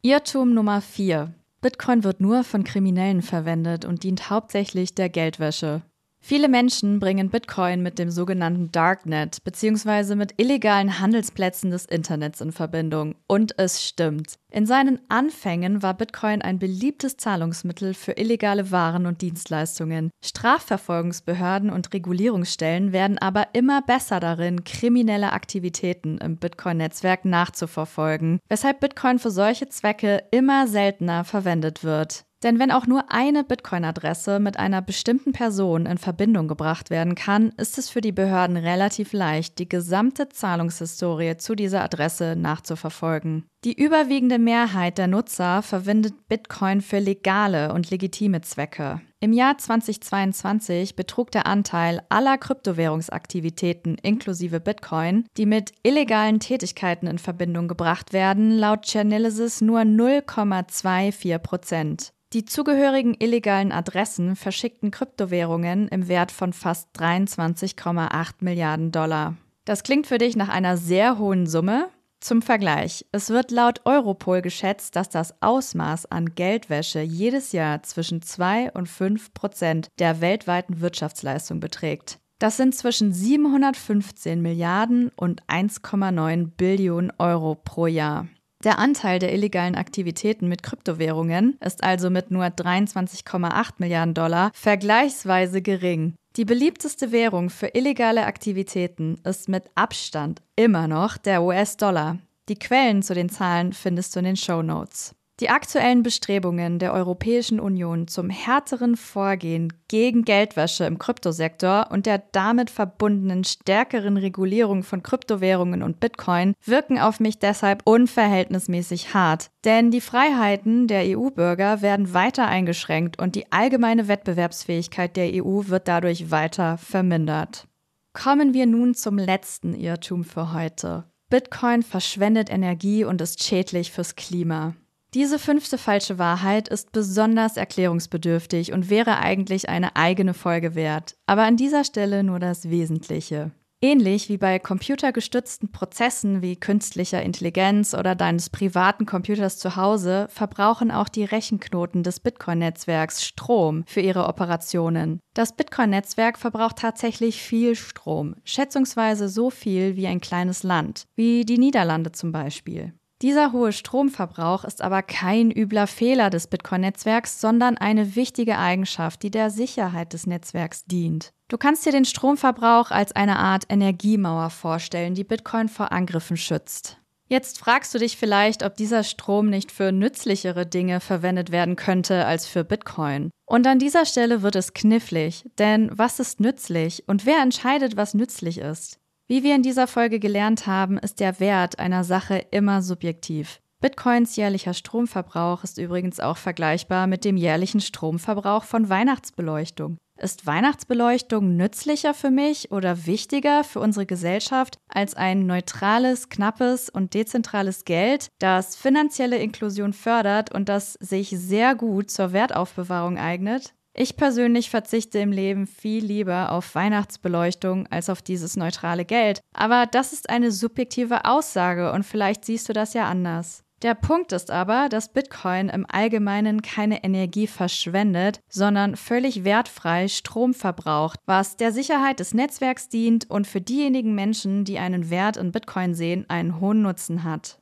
Irrtum 0.02 0.54
Nummer 0.54 0.82
4. 0.82 1.34
Bitcoin 1.62 2.04
wird 2.04 2.20
nur 2.20 2.44
von 2.44 2.66
Kriminellen 2.66 3.22
verwendet 3.22 3.86
und 3.86 4.04
dient 4.04 4.30
hauptsächlich 4.30 4.94
der 4.94 5.08
Geldwäsche. 5.08 5.82
Viele 6.22 6.50
Menschen 6.50 7.00
bringen 7.00 7.30
Bitcoin 7.30 7.82
mit 7.82 7.98
dem 7.98 8.12
sogenannten 8.12 8.72
Darknet 8.72 9.44
bzw. 9.44 10.16
mit 10.16 10.34
illegalen 10.38 11.00
Handelsplätzen 11.00 11.72
des 11.72 11.86
Internets 11.86 12.42
in 12.42 12.52
Verbindung. 12.52 13.16
Und 13.26 13.58
es 13.58 13.84
stimmt. 13.84 14.36
In 14.52 14.66
seinen 14.66 15.00
Anfängen 15.10 15.82
war 15.82 15.94
Bitcoin 15.94 16.42
ein 16.42 16.60
beliebtes 16.60 17.18
Zahlungsmittel 17.18 17.94
für 17.94 18.12
illegale 18.14 18.70
Waren 18.72 19.06
und 19.06 19.22
Dienstleistungen. 19.22 20.12
Strafverfolgungsbehörden 20.24 21.70
und 21.70 21.94
Regulierungsstellen 21.94 22.92
werden 22.92 23.18
aber 23.18 23.48
immer 23.54 23.82
besser 23.82 24.20
darin, 24.20 24.64
kriminelle 24.64 25.34
Aktivitäten 25.34 26.18
im 26.18 26.38
Bitcoin-Netzwerk 26.38 27.26
nachzuverfolgen, 27.26 28.40
weshalb 28.50 28.82
Bitcoin 28.82 29.20
für 29.20 29.32
solche 29.32 29.70
Zwecke 29.70 30.24
immer 30.32 30.68
seltener 30.68 31.24
verwendet 31.24 31.84
wird. 31.84 32.26
Denn 32.42 32.58
wenn 32.58 32.72
auch 32.72 32.88
nur 32.88 33.12
eine 33.12 33.44
Bitcoin-Adresse 33.44 34.40
mit 34.40 34.58
einer 34.58 34.82
bestimmten 34.82 35.34
Person 35.34 35.86
in 35.86 35.98
Verbindung 35.98 36.48
gebracht 36.48 36.90
werden 36.90 37.16
kann, 37.16 37.50
ist 37.58 37.78
es 37.78 37.90
für 37.90 38.00
die 38.00 38.14
Behörden 38.14 38.56
relativ 38.56 39.12
leicht, 39.12 39.60
die 39.60 39.68
gesamte 39.68 40.30
Zahlungshistorie 40.30 41.36
zu 41.36 41.56
dieser 41.56 41.84
Adresse 41.84 42.38
nachzuverfolgen. 42.38 43.49
Die 43.66 43.74
überwiegende 43.74 44.40
Mehrheit 44.40 44.98
der 44.98 45.08
Nutzer 45.08 45.62
verwendet 45.62 46.30
Bitcoin 46.30 46.80
für 46.80 47.00
legale 47.00 47.74
und 47.74 47.90
legitime 47.92 48.40
Zwecke. 48.40 49.02
Im 49.20 49.34
Jahr 49.34 49.58
2022 49.58 50.96
betrug 50.96 51.30
der 51.32 51.46
Anteil 51.46 52.02
aller 52.08 52.38
Kryptowährungsaktivitäten 52.38 53.96
inklusive 53.96 54.62
Bitcoin, 54.62 55.26
die 55.36 55.46
mit 55.46 55.74
illegalen 55.84 56.40
Tätigkeiten 56.40 57.06
in 57.06 57.18
Verbindung 57.18 57.68
gebracht 57.68 58.14
werden, 58.14 58.52
laut 58.52 58.86
Chainalysis 58.86 59.60
nur 59.60 59.82
0,24 59.82 61.38
Prozent. 61.40 62.14
Die 62.32 62.46
zugehörigen 62.46 63.14
illegalen 63.20 63.74
Adressen 63.74 64.38
verschickten 64.38 64.90
Kryptowährungen 64.90 65.90
im 65.90 66.08
Wert 66.08 66.32
von 66.32 66.54
fast 66.54 66.88
23,8 66.98 68.36
Milliarden 68.40 68.94
Dollar. 68.94 69.36
Das 69.66 69.84
klingt 69.84 70.08
für 70.08 70.18
dich 70.18 70.38
nach 70.38 70.48
einer 70.48 70.78
sehr 70.78 71.18
hohen 71.18 71.46
Summe? 71.46 71.90
Zum 72.22 72.42
Vergleich, 72.42 73.06
es 73.14 73.30
wird 73.30 73.50
laut 73.50 73.82
Europol 73.86 74.42
geschätzt, 74.42 74.98
dass 74.98 75.08
das 75.08 75.42
Ausmaß 75.42 76.08
an 76.08 76.36
Geldwäsche 76.36 77.00
jedes 77.00 77.54
Jahr 77.54 77.82
zwischen 77.84 78.22
2 78.22 78.72
und 78.74 78.90
5 78.90 79.34
Prozent 79.34 79.88
der 80.00 80.20
weltweiten 80.20 80.82
Wirtschaftsleistung 80.82 81.62
beträgt. 81.62 82.20
Das 82.40 82.58
sind 82.58 82.76
zwischen 82.76 83.14
715 83.14 84.42
Milliarden 84.42 85.12
und 85.16 85.44
1,9 85.48 86.48
Billionen 86.56 87.12
Euro 87.18 87.56
pro 87.56 87.88
Jahr. 87.88 88.28
Der 88.66 88.78
Anteil 88.78 89.20
der 89.20 89.34
illegalen 89.34 89.76
Aktivitäten 89.76 90.50
mit 90.50 90.64
Kryptowährungen 90.64 91.58
ist 91.64 91.82
also 91.82 92.10
mit 92.10 92.30
nur 92.30 92.44
23,8 92.44 93.76
Milliarden 93.78 94.14
Dollar 94.14 94.52
vergleichsweise 94.54 95.62
gering. 95.62 96.16
Die 96.36 96.46
beliebteste 96.46 97.12
Währung 97.12 97.50
für 97.50 97.68
illegale 97.74 98.26
Aktivitäten 98.26 99.20
ist 99.24 99.50
mit 99.50 99.64
Abstand 99.76 100.42
immer 100.56 100.88
noch 100.88 101.18
der 101.18 101.42
US-Dollar. 101.42 102.20
Die 102.50 102.56
Quellen 102.56 103.02
zu 103.02 103.14
den 103.14 103.30
Zahlen 103.30 103.74
findest 103.74 104.16
du 104.16 104.20
in 104.20 104.26
den 104.26 104.36
Show 104.36 104.62
Notes. 104.62 105.16
Die 105.40 105.50
aktuellen 105.50 106.04
Bestrebungen 106.04 106.80
der 106.80 106.92
Europäischen 106.92 107.62
Union 107.62 108.10
zum 108.10 108.30
härteren 108.30 108.98
Vorgehen 108.98 109.72
gegen 109.88 110.26
Geldwäsche 110.26 110.84
im 110.84 111.00
Kryptosektor 111.00 111.88
und 111.92 112.06
der 112.06 112.18
damit 112.34 112.70
verbundenen 112.70 113.46
stärkeren 113.46 114.18
Regulierung 114.18 114.84
von 114.84 115.02
Kryptowährungen 115.02 115.82
und 115.82 116.02
Bitcoin 116.02 116.56
wirken 116.66 117.00
auf 117.00 117.22
mich 117.22 117.40
deshalb 117.40 117.84
unverhältnismäßig 117.86 119.14
hart. 119.14 119.50
Denn 119.64 119.92
die 119.92 120.02
Freiheiten 120.02 120.88
der 120.88 121.18
EU-Bürger 121.18 121.82
werden 121.82 122.14
weiter 122.14 122.46
eingeschränkt 122.46 123.18
und 123.18 123.36
die 123.36 123.50
allgemeine 123.50 124.10
Wettbewerbsfähigkeit 124.10 125.16
der 125.16 125.32
EU 125.36 125.68
wird 125.68 125.88
dadurch 125.88 126.32
weiter 126.32 126.78
vermindert. 126.78 127.66
Kommen 128.12 128.54
wir 128.54 128.66
nun 128.66 128.94
zum 128.94 129.18
letzten 129.18 129.74
Irrtum 129.74 130.26
für 130.26 130.52
heute. 130.52 131.06
Bitcoin 131.30 131.82
verschwendet 131.82 132.50
Energie 132.50 133.06
und 133.06 133.22
ist 133.22 133.42
schädlich 133.42 133.94
fürs 133.94 134.16
Klima. 134.16 134.74
Diese 135.16 135.40
fünfte 135.40 135.80
falsche 135.80 136.20
Wahrheit 136.20 136.68
ist 136.68 136.92
besonders 136.92 137.58
erklärungsbedürftig 137.58 138.74
und 138.74 138.92
wäre 138.92 139.18
eigentlich 139.18 139.68
eine 139.68 139.96
eigene 139.96 140.36
Folge 140.36 140.76
wert, 140.76 141.16
aber 141.26 141.44
an 141.44 141.58
dieser 141.58 141.84
Stelle 141.84 142.24
nur 142.24 142.40
das 142.40 142.70
Wesentliche. 142.70 143.52
Ähnlich 143.82 144.28
wie 144.28 144.38
bei 144.38 144.60
computergestützten 144.60 145.72
Prozessen 145.72 146.42
wie 146.42 146.58
künstlicher 146.58 147.24
Intelligenz 147.24 147.96
oder 147.96 148.14
deines 148.14 148.50
privaten 148.50 149.06
Computers 149.06 149.58
zu 149.58 149.78
Hause 149.78 150.28
verbrauchen 150.30 150.92
auch 150.92 151.08
die 151.08 151.24
Rechenknoten 151.24 152.04
des 152.04 152.20
Bitcoin-Netzwerks 152.20 153.24
Strom 153.24 153.86
für 153.88 154.02
ihre 154.02 154.28
Operationen. 154.28 155.22
Das 155.34 155.56
Bitcoin-Netzwerk 155.56 156.38
verbraucht 156.38 156.80
tatsächlich 156.80 157.42
viel 157.42 157.76
Strom, 157.76 158.36
schätzungsweise 158.44 159.30
so 159.30 159.50
viel 159.50 159.96
wie 159.96 160.08
ein 160.08 160.20
kleines 160.20 160.64
Land, 160.64 161.06
wie 161.16 161.46
die 161.46 161.58
Niederlande 161.58 162.12
zum 162.12 162.34
Beispiel. 162.34 162.94
Dieser 163.22 163.52
hohe 163.52 163.74
Stromverbrauch 163.74 164.64
ist 164.64 164.82
aber 164.82 165.04
kein 165.04 165.52
übler 165.52 165.88
Fehler 165.88 166.30
des 166.30 166.48
Bitcoin-Netzwerks, 166.48 167.42
sondern 167.42 167.78
eine 167.78 168.16
wichtige 168.16 168.58
Eigenschaft, 168.58 169.24
die 169.24 169.32
der 169.32 169.50
Sicherheit 169.50 170.14
des 170.14 170.26
Netzwerks 170.26 170.86
dient. 170.86 171.34
Du 171.50 171.58
kannst 171.58 171.86
dir 171.86 171.92
den 171.92 172.06
Stromverbrauch 172.06 172.92
als 172.92 173.12
eine 173.12 173.38
Art 173.38 173.66
Energiemauer 173.68 174.50
vorstellen, 174.52 175.16
die 175.16 175.26
Bitcoin 175.26 175.68
vor 175.68 175.92
Angriffen 175.92 176.38
schützt. 176.38 176.98
Jetzt 177.28 177.60
fragst 177.60 177.94
du 177.94 178.00
dich 178.00 178.16
vielleicht, 178.16 178.64
ob 178.64 178.76
dieser 178.76 179.04
Strom 179.04 179.50
nicht 179.50 179.72
für 179.72 179.92
nützlichere 179.92 180.66
Dinge 180.66 181.02
verwendet 181.02 181.52
werden 181.52 181.76
könnte 181.76 182.26
als 182.26 182.48
für 182.48 182.64
Bitcoin. 182.64 183.32
Und 183.46 183.68
an 183.68 183.80
dieser 183.80 184.06
Stelle 184.06 184.42
wird 184.42 184.56
es 184.56 184.74
knifflig, 184.74 185.44
denn 185.60 185.92
was 185.92 186.20
ist 186.20 186.40
nützlich 186.40 187.04
und 187.08 187.26
wer 187.26 187.42
entscheidet, 187.42 187.98
was 187.98 188.14
nützlich 188.14 188.60
ist? 188.60 188.99
Wie 189.32 189.44
wir 189.44 189.54
in 189.54 189.62
dieser 189.62 189.86
Folge 189.86 190.20
gelernt 190.20 190.66
haben, 190.66 190.98
ist 190.98 191.20
der 191.20 191.40
Wert 191.40 191.78
einer 191.78 192.04
Sache 192.04 192.48
immer 192.50 192.82
subjektiv. 192.82 193.62
Bitcoins 193.80 194.36
jährlicher 194.36 194.74
Stromverbrauch 194.74 195.64
ist 195.64 195.78
übrigens 195.78 196.20
auch 196.20 196.36
vergleichbar 196.36 197.06
mit 197.06 197.24
dem 197.26 197.38
jährlichen 197.38 197.80
Stromverbrauch 197.80 198.64
von 198.64 198.90
Weihnachtsbeleuchtung. 198.90 200.00
Ist 200.18 200.48
Weihnachtsbeleuchtung 200.48 201.56
nützlicher 201.56 202.16
für 202.16 202.32
mich 202.32 202.72
oder 202.72 203.06
wichtiger 203.06 203.64
für 203.64 203.82
unsere 203.82 204.08
Gesellschaft 204.08 204.80
als 204.88 205.14
ein 205.14 205.46
neutrales, 205.46 206.30
knappes 206.30 206.90
und 206.90 207.14
dezentrales 207.14 207.86
Geld, 207.86 208.30
das 208.40 208.76
finanzielle 208.76 209.38
Inklusion 209.38 209.94
fördert 209.94 210.52
und 210.52 210.70
das 210.70 210.94
sich 210.94 211.30
sehr 211.30 211.76
gut 211.76 212.10
zur 212.10 212.34
Wertaufbewahrung 212.34 213.20
eignet? 213.20 213.76
Ich 213.94 214.16
persönlich 214.16 214.70
verzichte 214.70 215.20
im 215.20 215.32
Leben 215.32 215.68
viel 215.68 216.06
lieber 216.06 216.52
auf 216.52 216.76
Weihnachtsbeleuchtung 216.76 217.88
als 217.88 218.10
auf 218.10 218.22
dieses 218.22 218.56
neutrale 218.56 219.06
Geld. 219.06 219.42
Aber 219.54 219.86
das 219.86 220.14
ist 220.14 220.30
eine 220.30 220.52
subjektive 220.52 221.26
Aussage 221.26 221.92
und 221.92 222.04
vielleicht 222.04 222.46
siehst 222.46 222.70
du 222.70 222.74
das 222.74 222.94
ja 222.94 223.06
anders. 223.06 223.64
Der 223.82 223.96
Punkt 223.96 224.34
ist 224.34 224.52
aber, 224.52 224.90
dass 224.90 225.14
Bitcoin 225.14 225.70
im 225.70 225.86
Allgemeinen 225.90 226.62
keine 226.62 227.04
Energie 227.04 227.48
verschwendet, 227.48 228.42
sondern 228.50 228.98
völlig 228.98 229.46
wertfrei 229.46 230.10
Strom 230.10 230.54
verbraucht, 230.54 231.20
was 231.26 231.56
der 231.56 231.72
Sicherheit 231.72 232.20
des 232.20 232.34
Netzwerks 232.34 232.90
dient 232.90 233.30
und 233.30 233.48
für 233.48 233.62
diejenigen 233.62 234.16
Menschen, 234.16 234.66
die 234.66 234.80
einen 234.80 235.10
Wert 235.10 235.38
in 235.38 235.54
Bitcoin 235.54 235.94
sehen, 235.94 236.26
einen 236.28 236.60
hohen 236.60 236.82
Nutzen 236.82 237.24
hat. 237.24 237.60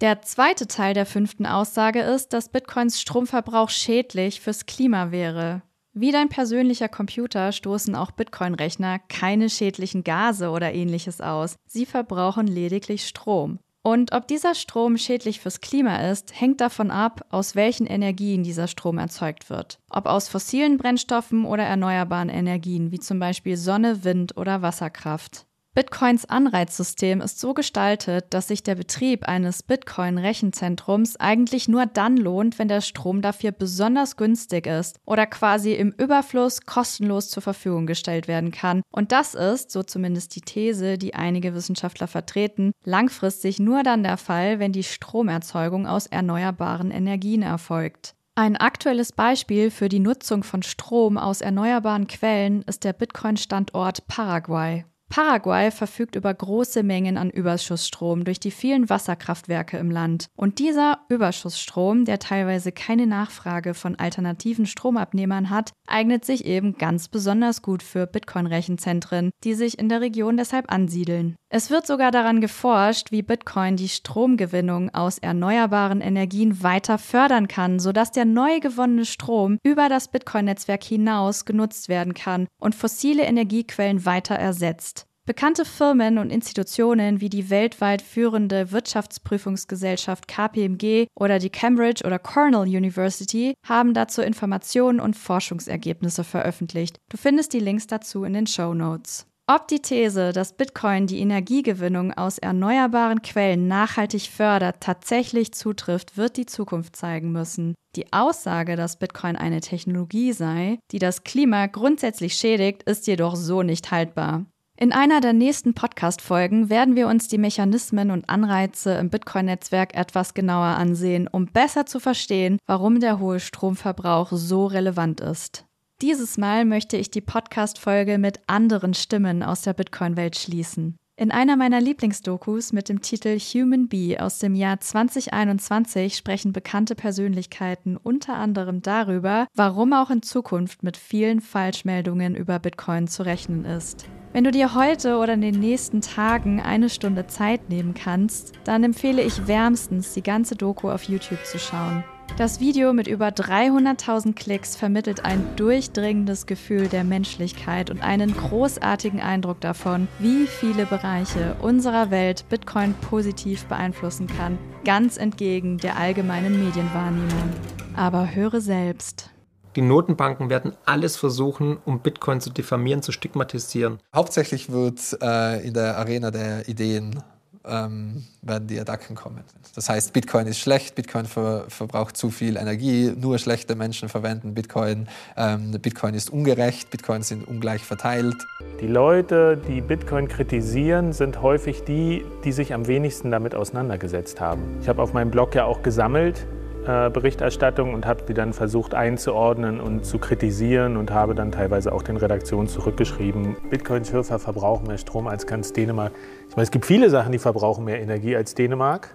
Der 0.00 0.22
zweite 0.22 0.66
Teil 0.66 0.94
der 0.94 1.06
fünften 1.06 1.46
Aussage 1.46 2.00
ist, 2.00 2.32
dass 2.32 2.48
Bitcoins 2.48 3.00
Stromverbrauch 3.00 3.68
schädlich 3.68 4.40
fürs 4.40 4.66
Klima 4.66 5.12
wäre. 5.12 5.62
Wie 5.92 6.12
dein 6.12 6.28
persönlicher 6.28 6.88
Computer 6.88 7.50
stoßen 7.50 7.96
auch 7.96 8.12
Bitcoin-Rechner 8.12 9.00
keine 9.08 9.50
schädlichen 9.50 10.04
Gase 10.04 10.50
oder 10.50 10.72
ähnliches 10.72 11.20
aus. 11.20 11.56
Sie 11.66 11.84
verbrauchen 11.84 12.46
lediglich 12.46 13.08
Strom. 13.08 13.58
Und 13.82 14.12
ob 14.12 14.28
dieser 14.28 14.54
Strom 14.54 14.98
schädlich 14.98 15.40
fürs 15.40 15.60
Klima 15.60 16.10
ist, 16.10 16.38
hängt 16.38 16.60
davon 16.60 16.90
ab, 16.90 17.26
aus 17.30 17.56
welchen 17.56 17.86
Energien 17.86 18.44
dieser 18.44 18.68
Strom 18.68 18.98
erzeugt 18.98 19.50
wird. 19.50 19.80
Ob 19.88 20.06
aus 20.06 20.28
fossilen 20.28 20.76
Brennstoffen 20.76 21.44
oder 21.44 21.64
erneuerbaren 21.64 22.28
Energien, 22.28 22.92
wie 22.92 23.00
zum 23.00 23.18
Beispiel 23.18 23.56
Sonne, 23.56 24.04
Wind 24.04 24.36
oder 24.36 24.62
Wasserkraft. 24.62 25.46
Bitcoins 25.72 26.24
Anreizsystem 26.24 27.20
ist 27.20 27.38
so 27.38 27.54
gestaltet, 27.54 28.26
dass 28.30 28.48
sich 28.48 28.64
der 28.64 28.74
Betrieb 28.74 29.28
eines 29.28 29.62
Bitcoin-Rechenzentrums 29.62 31.14
eigentlich 31.20 31.68
nur 31.68 31.86
dann 31.86 32.16
lohnt, 32.16 32.58
wenn 32.58 32.66
der 32.66 32.80
Strom 32.80 33.22
dafür 33.22 33.52
besonders 33.52 34.16
günstig 34.16 34.66
ist 34.66 34.98
oder 35.06 35.26
quasi 35.26 35.74
im 35.74 35.92
Überfluss 35.92 36.62
kostenlos 36.62 37.30
zur 37.30 37.44
Verfügung 37.44 37.86
gestellt 37.86 38.26
werden 38.26 38.50
kann. 38.50 38.82
Und 38.90 39.12
das 39.12 39.36
ist, 39.36 39.70
so 39.70 39.84
zumindest 39.84 40.34
die 40.34 40.40
These, 40.40 40.98
die 40.98 41.14
einige 41.14 41.54
Wissenschaftler 41.54 42.08
vertreten, 42.08 42.72
langfristig 42.82 43.60
nur 43.60 43.84
dann 43.84 44.02
der 44.02 44.16
Fall, 44.16 44.58
wenn 44.58 44.72
die 44.72 44.82
Stromerzeugung 44.82 45.86
aus 45.86 46.08
erneuerbaren 46.08 46.90
Energien 46.90 47.42
erfolgt. 47.42 48.16
Ein 48.34 48.56
aktuelles 48.56 49.12
Beispiel 49.12 49.70
für 49.70 49.88
die 49.88 50.00
Nutzung 50.00 50.42
von 50.42 50.64
Strom 50.64 51.16
aus 51.16 51.40
erneuerbaren 51.42 52.08
Quellen 52.08 52.62
ist 52.62 52.82
der 52.82 52.92
Bitcoin-Standort 52.92 54.08
Paraguay. 54.08 54.84
Paraguay 55.10 55.72
verfügt 55.72 56.14
über 56.14 56.32
große 56.32 56.84
Mengen 56.84 57.18
an 57.18 57.30
Überschussstrom 57.30 58.22
durch 58.22 58.38
die 58.38 58.52
vielen 58.52 58.88
Wasserkraftwerke 58.88 59.76
im 59.76 59.90
Land. 59.90 60.28
Und 60.36 60.60
dieser 60.60 61.00
Überschussstrom, 61.08 62.04
der 62.04 62.20
teilweise 62.20 62.70
keine 62.70 63.08
Nachfrage 63.08 63.74
von 63.74 63.96
alternativen 63.96 64.66
Stromabnehmern 64.66 65.50
hat, 65.50 65.72
eignet 65.88 66.24
sich 66.24 66.44
eben 66.44 66.78
ganz 66.78 67.08
besonders 67.08 67.60
gut 67.60 67.82
für 67.82 68.06
Bitcoin-Rechenzentren, 68.06 69.30
die 69.42 69.54
sich 69.54 69.80
in 69.80 69.88
der 69.88 70.00
Region 70.00 70.36
deshalb 70.36 70.72
ansiedeln. 70.72 71.34
Es 71.48 71.70
wird 71.70 71.88
sogar 71.88 72.12
daran 72.12 72.40
geforscht, 72.40 73.10
wie 73.10 73.22
Bitcoin 73.22 73.74
die 73.74 73.88
Stromgewinnung 73.88 74.94
aus 74.94 75.18
erneuerbaren 75.18 76.00
Energien 76.00 76.62
weiter 76.62 76.96
fördern 76.98 77.48
kann, 77.48 77.80
sodass 77.80 78.12
der 78.12 78.24
neu 78.24 78.60
gewonnene 78.60 79.04
Strom 79.04 79.58
über 79.64 79.88
das 79.88 80.06
Bitcoin-Netzwerk 80.06 80.84
hinaus 80.84 81.46
genutzt 81.46 81.88
werden 81.88 82.14
kann 82.14 82.46
und 82.60 82.76
fossile 82.76 83.24
Energiequellen 83.24 84.04
weiter 84.04 84.36
ersetzt. 84.36 84.99
Bekannte 85.30 85.64
Firmen 85.64 86.18
und 86.18 86.30
Institutionen 86.30 87.20
wie 87.20 87.28
die 87.28 87.50
weltweit 87.50 88.02
führende 88.02 88.72
Wirtschaftsprüfungsgesellschaft 88.72 90.26
KPMG 90.26 91.06
oder 91.14 91.38
die 91.38 91.50
Cambridge 91.50 92.04
oder 92.04 92.18
Cornell 92.18 92.62
University 92.62 93.54
haben 93.64 93.94
dazu 93.94 94.22
Informationen 94.22 94.98
und 94.98 95.14
Forschungsergebnisse 95.14 96.24
veröffentlicht. 96.24 96.96
Du 97.08 97.16
findest 97.16 97.52
die 97.52 97.60
Links 97.60 97.86
dazu 97.86 98.24
in 98.24 98.32
den 98.32 98.48
Show 98.48 98.74
Notes. 98.74 99.28
Ob 99.46 99.68
die 99.68 99.78
These, 99.78 100.32
dass 100.32 100.56
Bitcoin 100.56 101.06
die 101.06 101.20
Energiegewinnung 101.20 102.12
aus 102.12 102.38
erneuerbaren 102.38 103.22
Quellen 103.22 103.68
nachhaltig 103.68 104.22
fördert, 104.22 104.80
tatsächlich 104.80 105.52
zutrifft, 105.52 106.16
wird 106.16 106.38
die 106.38 106.46
Zukunft 106.46 106.96
zeigen 106.96 107.30
müssen. 107.30 107.76
Die 107.94 108.12
Aussage, 108.12 108.74
dass 108.74 108.98
Bitcoin 108.98 109.36
eine 109.36 109.60
Technologie 109.60 110.32
sei, 110.32 110.80
die 110.90 110.98
das 110.98 111.22
Klima 111.22 111.66
grundsätzlich 111.66 112.34
schädigt, 112.34 112.82
ist 112.82 113.06
jedoch 113.06 113.36
so 113.36 113.62
nicht 113.62 113.92
haltbar. 113.92 114.46
In 114.82 114.92
einer 114.92 115.20
der 115.20 115.34
nächsten 115.34 115.74
Podcast-Folgen 115.74 116.70
werden 116.70 116.96
wir 116.96 117.06
uns 117.06 117.28
die 117.28 117.36
Mechanismen 117.36 118.10
und 118.10 118.30
Anreize 118.30 118.94
im 118.94 119.10
Bitcoin-Netzwerk 119.10 119.94
etwas 119.94 120.32
genauer 120.32 120.74
ansehen, 120.78 121.28
um 121.28 121.44
besser 121.44 121.84
zu 121.84 122.00
verstehen, 122.00 122.56
warum 122.66 122.98
der 122.98 123.18
hohe 123.18 123.40
Stromverbrauch 123.40 124.30
so 124.32 124.64
relevant 124.64 125.20
ist. 125.20 125.66
Dieses 126.00 126.38
Mal 126.38 126.64
möchte 126.64 126.96
ich 126.96 127.10
die 127.10 127.20
Podcast-Folge 127.20 128.16
mit 128.16 128.40
anderen 128.46 128.94
Stimmen 128.94 129.42
aus 129.42 129.60
der 129.60 129.74
Bitcoin-Welt 129.74 130.38
schließen. 130.38 130.96
In 131.14 131.30
einer 131.30 131.56
meiner 131.56 131.82
Lieblingsdokus 131.82 132.72
mit 132.72 132.88
dem 132.88 133.02
Titel 133.02 133.38
Human 133.38 133.86
Bee 133.86 134.18
aus 134.18 134.38
dem 134.38 134.54
Jahr 134.54 134.80
2021 134.80 136.16
sprechen 136.16 136.54
bekannte 136.54 136.94
Persönlichkeiten 136.94 137.98
unter 137.98 138.36
anderem 138.36 138.80
darüber, 138.80 139.46
warum 139.54 139.92
auch 139.92 140.08
in 140.08 140.22
Zukunft 140.22 140.82
mit 140.82 140.96
vielen 140.96 141.42
Falschmeldungen 141.42 142.34
über 142.34 142.58
Bitcoin 142.58 143.08
zu 143.08 143.26
rechnen 143.26 143.66
ist. 143.66 144.08
Wenn 144.32 144.44
du 144.44 144.52
dir 144.52 144.76
heute 144.76 145.16
oder 145.16 145.34
in 145.34 145.40
den 145.40 145.58
nächsten 145.58 146.02
Tagen 146.02 146.60
eine 146.60 146.88
Stunde 146.88 147.26
Zeit 147.26 147.68
nehmen 147.68 147.94
kannst, 147.94 148.52
dann 148.62 148.84
empfehle 148.84 149.22
ich 149.22 149.48
wärmstens, 149.48 150.14
die 150.14 150.22
ganze 150.22 150.54
Doku 150.54 150.88
auf 150.88 151.02
YouTube 151.04 151.44
zu 151.44 151.58
schauen. 151.58 152.04
Das 152.36 152.60
Video 152.60 152.92
mit 152.92 153.08
über 153.08 153.28
300.000 153.28 154.34
Klicks 154.34 154.76
vermittelt 154.76 155.24
ein 155.24 155.44
durchdringendes 155.56 156.46
Gefühl 156.46 156.86
der 156.86 157.02
Menschlichkeit 157.02 157.90
und 157.90 158.02
einen 158.02 158.34
großartigen 158.34 159.20
Eindruck 159.20 159.60
davon, 159.60 160.06
wie 160.20 160.46
viele 160.46 160.86
Bereiche 160.86 161.56
unserer 161.60 162.12
Welt 162.12 162.44
Bitcoin 162.48 162.94
positiv 162.94 163.64
beeinflussen 163.64 164.28
kann, 164.28 164.58
ganz 164.84 165.16
entgegen 165.16 165.78
der 165.78 165.96
allgemeinen 165.96 166.64
Medienwahrnehmung. 166.64 167.50
Aber 167.96 168.32
höre 168.32 168.60
selbst. 168.60 169.29
Die 169.76 169.82
Notenbanken 169.82 170.50
werden 170.50 170.72
alles 170.84 171.16
versuchen, 171.16 171.78
um 171.84 172.00
Bitcoin 172.00 172.40
zu 172.40 172.50
diffamieren, 172.50 173.02
zu 173.02 173.12
stigmatisieren. 173.12 173.98
Hauptsächlich 174.14 174.72
wird 174.72 175.16
äh, 175.22 175.64
in 175.64 175.74
der 175.74 175.96
Arena 175.96 176.30
der 176.30 176.68
Ideen 176.68 177.22
ähm, 177.64 178.24
werden 178.42 178.68
die 178.68 178.80
Attacken 178.80 179.14
kommen. 179.14 179.44
Das 179.74 179.88
heißt, 179.88 180.12
Bitcoin 180.12 180.46
ist 180.46 180.58
schlecht, 180.58 180.94
Bitcoin 180.94 181.26
ver 181.26 181.66
verbraucht 181.68 182.16
zu 182.16 182.30
viel 182.30 182.56
Energie, 182.56 183.12
nur 183.16 183.38
schlechte 183.38 183.74
Menschen 183.74 184.08
verwenden 184.08 184.54
Bitcoin, 184.54 185.08
ähm, 185.36 185.72
Bitcoin 185.72 186.14
ist 186.14 186.30
ungerecht, 186.30 186.90
Bitcoin 186.90 187.22
sind 187.22 187.46
ungleich 187.46 187.82
verteilt. 187.82 188.36
Die 188.80 188.86
Leute, 188.86 189.60
die 189.68 189.80
Bitcoin 189.82 190.26
kritisieren, 190.26 191.12
sind 191.12 191.42
häufig 191.42 191.84
die, 191.84 192.24
die 192.44 192.52
sich 192.52 192.72
am 192.72 192.86
wenigsten 192.86 193.30
damit 193.30 193.54
auseinandergesetzt 193.54 194.40
haben. 194.40 194.78
Ich 194.80 194.88
habe 194.88 195.02
auf 195.02 195.12
meinem 195.12 195.30
Blog 195.30 195.54
ja 195.54 195.64
auch 195.66 195.82
gesammelt, 195.82 196.46
Berichterstattung 196.84 197.94
und 197.94 198.06
habe 198.06 198.22
die 198.26 198.34
dann 198.34 198.52
versucht 198.52 198.94
einzuordnen 198.94 199.80
und 199.80 200.04
zu 200.06 200.18
kritisieren 200.18 200.96
und 200.96 201.10
habe 201.10 201.34
dann 201.34 201.52
teilweise 201.52 201.92
auch 201.92 202.02
den 202.02 202.16
Redaktionen 202.16 202.68
zurückgeschrieben, 202.68 203.56
Bitcoin-Schürfer 203.68 204.38
verbrauchen 204.38 204.86
mehr 204.86 204.98
Strom 204.98 205.26
als 205.26 205.46
ganz 205.46 205.72
Dänemark. 205.72 206.12
Ich 206.48 206.56
meine, 206.56 206.64
es 206.64 206.70
gibt 206.70 206.86
viele 206.86 207.10
Sachen, 207.10 207.32
die 207.32 207.38
verbrauchen 207.38 207.84
mehr 207.84 208.00
Energie 208.00 208.34
als 208.34 208.54
Dänemark. 208.54 209.14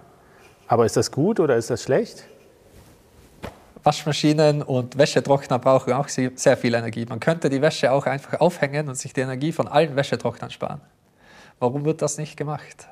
Aber 0.68 0.86
ist 0.86 0.96
das 0.96 1.10
gut 1.10 1.40
oder 1.40 1.56
ist 1.56 1.70
das 1.70 1.82
schlecht? 1.82 2.26
Waschmaschinen 3.82 4.62
und 4.62 4.98
Wäschetrockner 4.98 5.58
brauchen 5.58 5.92
auch 5.92 6.08
sehr 6.08 6.56
viel 6.56 6.74
Energie. 6.74 7.06
Man 7.08 7.20
könnte 7.20 7.48
die 7.48 7.62
Wäsche 7.62 7.92
auch 7.92 8.06
einfach 8.06 8.40
aufhängen 8.40 8.88
und 8.88 8.96
sich 8.96 9.12
die 9.12 9.20
Energie 9.20 9.52
von 9.52 9.68
allen 9.68 9.94
Wäschetrocknern 9.94 10.50
sparen. 10.50 10.80
Warum 11.60 11.84
wird 11.84 12.02
das 12.02 12.18
nicht 12.18 12.36
gemacht? 12.36 12.88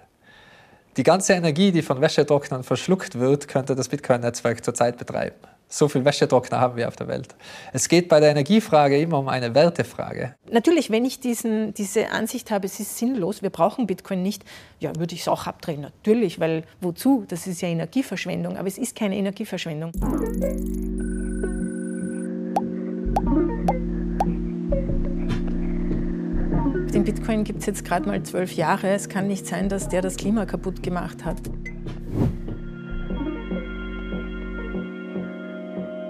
Die 0.97 1.03
ganze 1.03 1.33
Energie, 1.33 1.73
die 1.73 1.83
von 1.83 2.01
Wäschetrocknern 2.01 2.63
verschluckt 2.63 3.19
wird, 3.19 3.49
könnte 3.49 3.75
das 3.75 3.89
Bitcoin-Netzwerk 3.89 4.65
zurzeit 4.65 4.97
betreiben. 4.97 5.35
So 5.69 5.89
viel 5.89 6.05
Wäschetrockner 6.05 6.61
haben 6.61 6.77
wir 6.77 6.87
auf 6.87 6.95
der 6.95 7.09
Welt. 7.09 7.35
Es 7.73 7.89
geht 7.89 8.09
bei 8.09 8.21
der 8.21 8.31
Energiefrage 8.31 9.01
immer 9.01 9.19
um 9.19 9.29
eine 9.29 9.57
Wertefrage. 9.57 10.37
Natürlich, 10.53 10.91
wenn 10.91 11.05
ich 11.05 11.19
diesen, 11.19 11.75
diese 11.75 12.11
Ansicht 12.11 12.53
habe, 12.53 12.67
es 12.67 12.79
ist 12.79 12.97
sinnlos, 12.97 13.43
wir 13.43 13.51
brauchen 13.51 13.89
Bitcoin 13.89 14.23
nicht, 14.23 14.45
ja, 14.79 14.95
würde 14.97 15.17
ich 15.17 15.23
es 15.23 15.29
auch 15.29 15.49
abdrehen. 15.49 15.81
Natürlich, 15.81 16.39
weil 16.39 16.63
wozu? 16.81 17.25
Das 17.27 17.49
ist 17.49 17.61
ja 17.61 17.67
Energieverschwendung, 17.67 18.57
aber 18.57 18.69
es 18.69 18.79
ist 18.79 18.95
keine 18.95 19.17
Energieverschwendung. 19.17 19.91
Bitcoin 27.05 27.45
gibt 27.45 27.61
es 27.61 27.67
jetzt 27.67 27.85
gerade 27.85 28.09
mal 28.09 28.23
zwölf 28.23 28.55
Jahre. 28.55 28.88
Es 28.88 29.11
kann 29.11 29.29
nicht 29.29 29.47
sein, 29.47 29.69
dass 29.69 29.90
der 29.90 30.01
das 30.01 30.17
Klima 30.17 30.47
kaputt 30.47 30.83
gemacht 30.83 31.23
hat. 31.23 31.37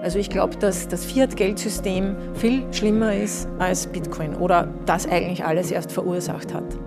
Also 0.01 0.19
ich 0.19 0.29
glaube, 0.29 0.55
dass 0.55 0.87
das 0.87 1.03
Fiat-Geldsystem 1.03 2.15
viel 2.35 2.71
schlimmer 2.71 3.13
ist 3.13 3.49
als 3.59 3.87
Bitcoin 3.87 4.35
oder 4.35 4.69
das 4.85 5.05
eigentlich 5.05 5.43
alles 5.43 5.69
erst 5.69 5.91
verursacht 5.91 6.53
hat. 6.53 6.77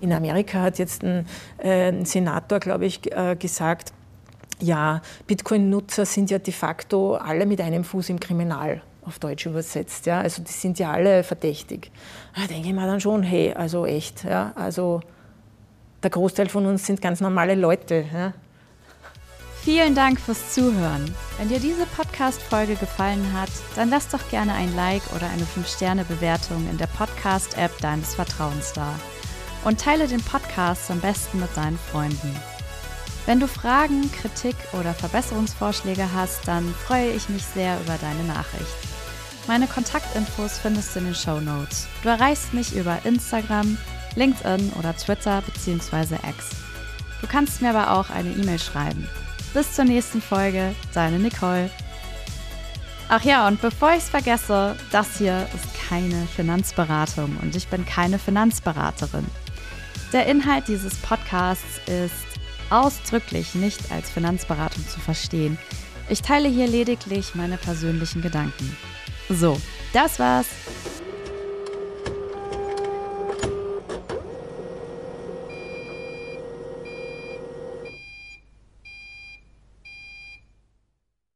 In 0.00 0.12
Amerika 0.12 0.62
hat 0.62 0.78
jetzt 0.78 1.04
ein, 1.04 1.26
äh, 1.58 1.92
ein 1.92 2.06
Senator, 2.06 2.58
glaube 2.58 2.86
ich, 2.86 3.14
äh, 3.14 3.36
gesagt, 3.36 3.92
ja, 4.60 5.00
Bitcoin-Nutzer 5.28 6.06
sind 6.06 6.30
ja 6.30 6.38
de 6.38 6.52
facto 6.52 7.14
alle 7.14 7.46
mit 7.46 7.60
einem 7.60 7.84
Fuß 7.84 8.08
im 8.08 8.18
Kriminal 8.18 8.82
auf 9.06 9.18
Deutsch 9.18 9.46
übersetzt. 9.46 10.06
Ja? 10.06 10.20
Also 10.20 10.42
die 10.42 10.52
sind 10.52 10.78
ja 10.78 10.92
alle 10.92 11.24
verdächtig. 11.24 11.90
Da 12.34 12.46
denke 12.46 12.68
ich 12.68 12.74
mir 12.74 12.86
dann 12.86 13.00
schon, 13.00 13.22
hey, 13.22 13.52
also 13.52 13.86
echt. 13.86 14.24
Ja? 14.24 14.52
Also 14.54 15.00
der 16.02 16.10
Großteil 16.10 16.48
von 16.48 16.66
uns 16.66 16.86
sind 16.86 17.00
ganz 17.00 17.20
normale 17.20 17.54
Leute. 17.54 18.04
Ja? 18.12 18.32
Vielen 19.62 19.94
Dank 19.94 20.20
fürs 20.20 20.52
Zuhören. 20.52 21.14
Wenn 21.38 21.48
dir 21.48 21.58
diese 21.58 21.86
Podcast-Folge 21.86 22.74
gefallen 22.76 23.32
hat, 23.32 23.48
dann 23.76 23.88
lass 23.88 24.08
doch 24.08 24.28
gerne 24.28 24.52
ein 24.52 24.76
Like 24.76 25.02
oder 25.16 25.26
eine 25.30 25.44
5-Sterne-Bewertung 25.44 26.68
in 26.70 26.76
der 26.76 26.86
Podcast-App 26.86 27.78
deines 27.80 28.14
Vertrauens 28.14 28.74
da. 28.74 28.94
Und 29.64 29.80
teile 29.80 30.06
den 30.06 30.20
Podcast 30.20 30.90
am 30.90 31.00
besten 31.00 31.40
mit 31.40 31.56
deinen 31.56 31.78
Freunden. 31.78 32.36
Wenn 33.24 33.40
du 33.40 33.48
Fragen, 33.48 34.12
Kritik 34.12 34.56
oder 34.78 34.92
Verbesserungsvorschläge 34.92 36.12
hast, 36.12 36.46
dann 36.46 36.74
freue 36.74 37.08
ich 37.12 37.30
mich 37.30 37.42
sehr 37.42 37.80
über 37.80 37.96
deine 37.96 38.24
Nachricht. 38.24 38.93
Meine 39.46 39.66
Kontaktinfos 39.66 40.58
findest 40.58 40.94
du 40.94 41.00
in 41.00 41.04
den 41.06 41.14
Show 41.14 41.38
Notes. 41.38 41.86
Du 42.02 42.08
erreichst 42.08 42.54
mich 42.54 42.74
über 42.74 43.04
Instagram, 43.04 43.76
LinkedIn 44.16 44.72
oder 44.78 44.96
Twitter 44.96 45.42
bzw. 45.42 46.14
X. 46.14 46.48
Du 47.20 47.26
kannst 47.26 47.60
mir 47.60 47.70
aber 47.70 47.92
auch 47.92 48.08
eine 48.08 48.30
E-Mail 48.30 48.58
schreiben. 48.58 49.06
Bis 49.52 49.74
zur 49.74 49.84
nächsten 49.84 50.22
Folge, 50.22 50.74
deine 50.94 51.18
Nicole. 51.18 51.70
Ach 53.10 53.22
ja, 53.22 53.46
und 53.46 53.60
bevor 53.60 53.90
ich 53.90 53.98
es 53.98 54.08
vergesse, 54.08 54.76
das 54.90 55.18
hier 55.18 55.46
ist 55.54 55.88
keine 55.88 56.26
Finanzberatung 56.26 57.36
und 57.42 57.54
ich 57.54 57.68
bin 57.68 57.84
keine 57.84 58.18
Finanzberaterin. 58.18 59.26
Der 60.14 60.26
Inhalt 60.26 60.68
dieses 60.68 60.94
Podcasts 60.96 61.80
ist 61.86 62.14
ausdrücklich 62.70 63.54
nicht 63.54 63.92
als 63.92 64.08
Finanzberatung 64.08 64.88
zu 64.88 65.00
verstehen. 65.00 65.58
Ich 66.08 66.22
teile 66.22 66.48
hier 66.48 66.66
lediglich 66.66 67.34
meine 67.34 67.58
persönlichen 67.58 68.22
Gedanken. 68.22 68.74
So, 69.28 69.56
das 69.92 70.18
war's. 70.18 70.46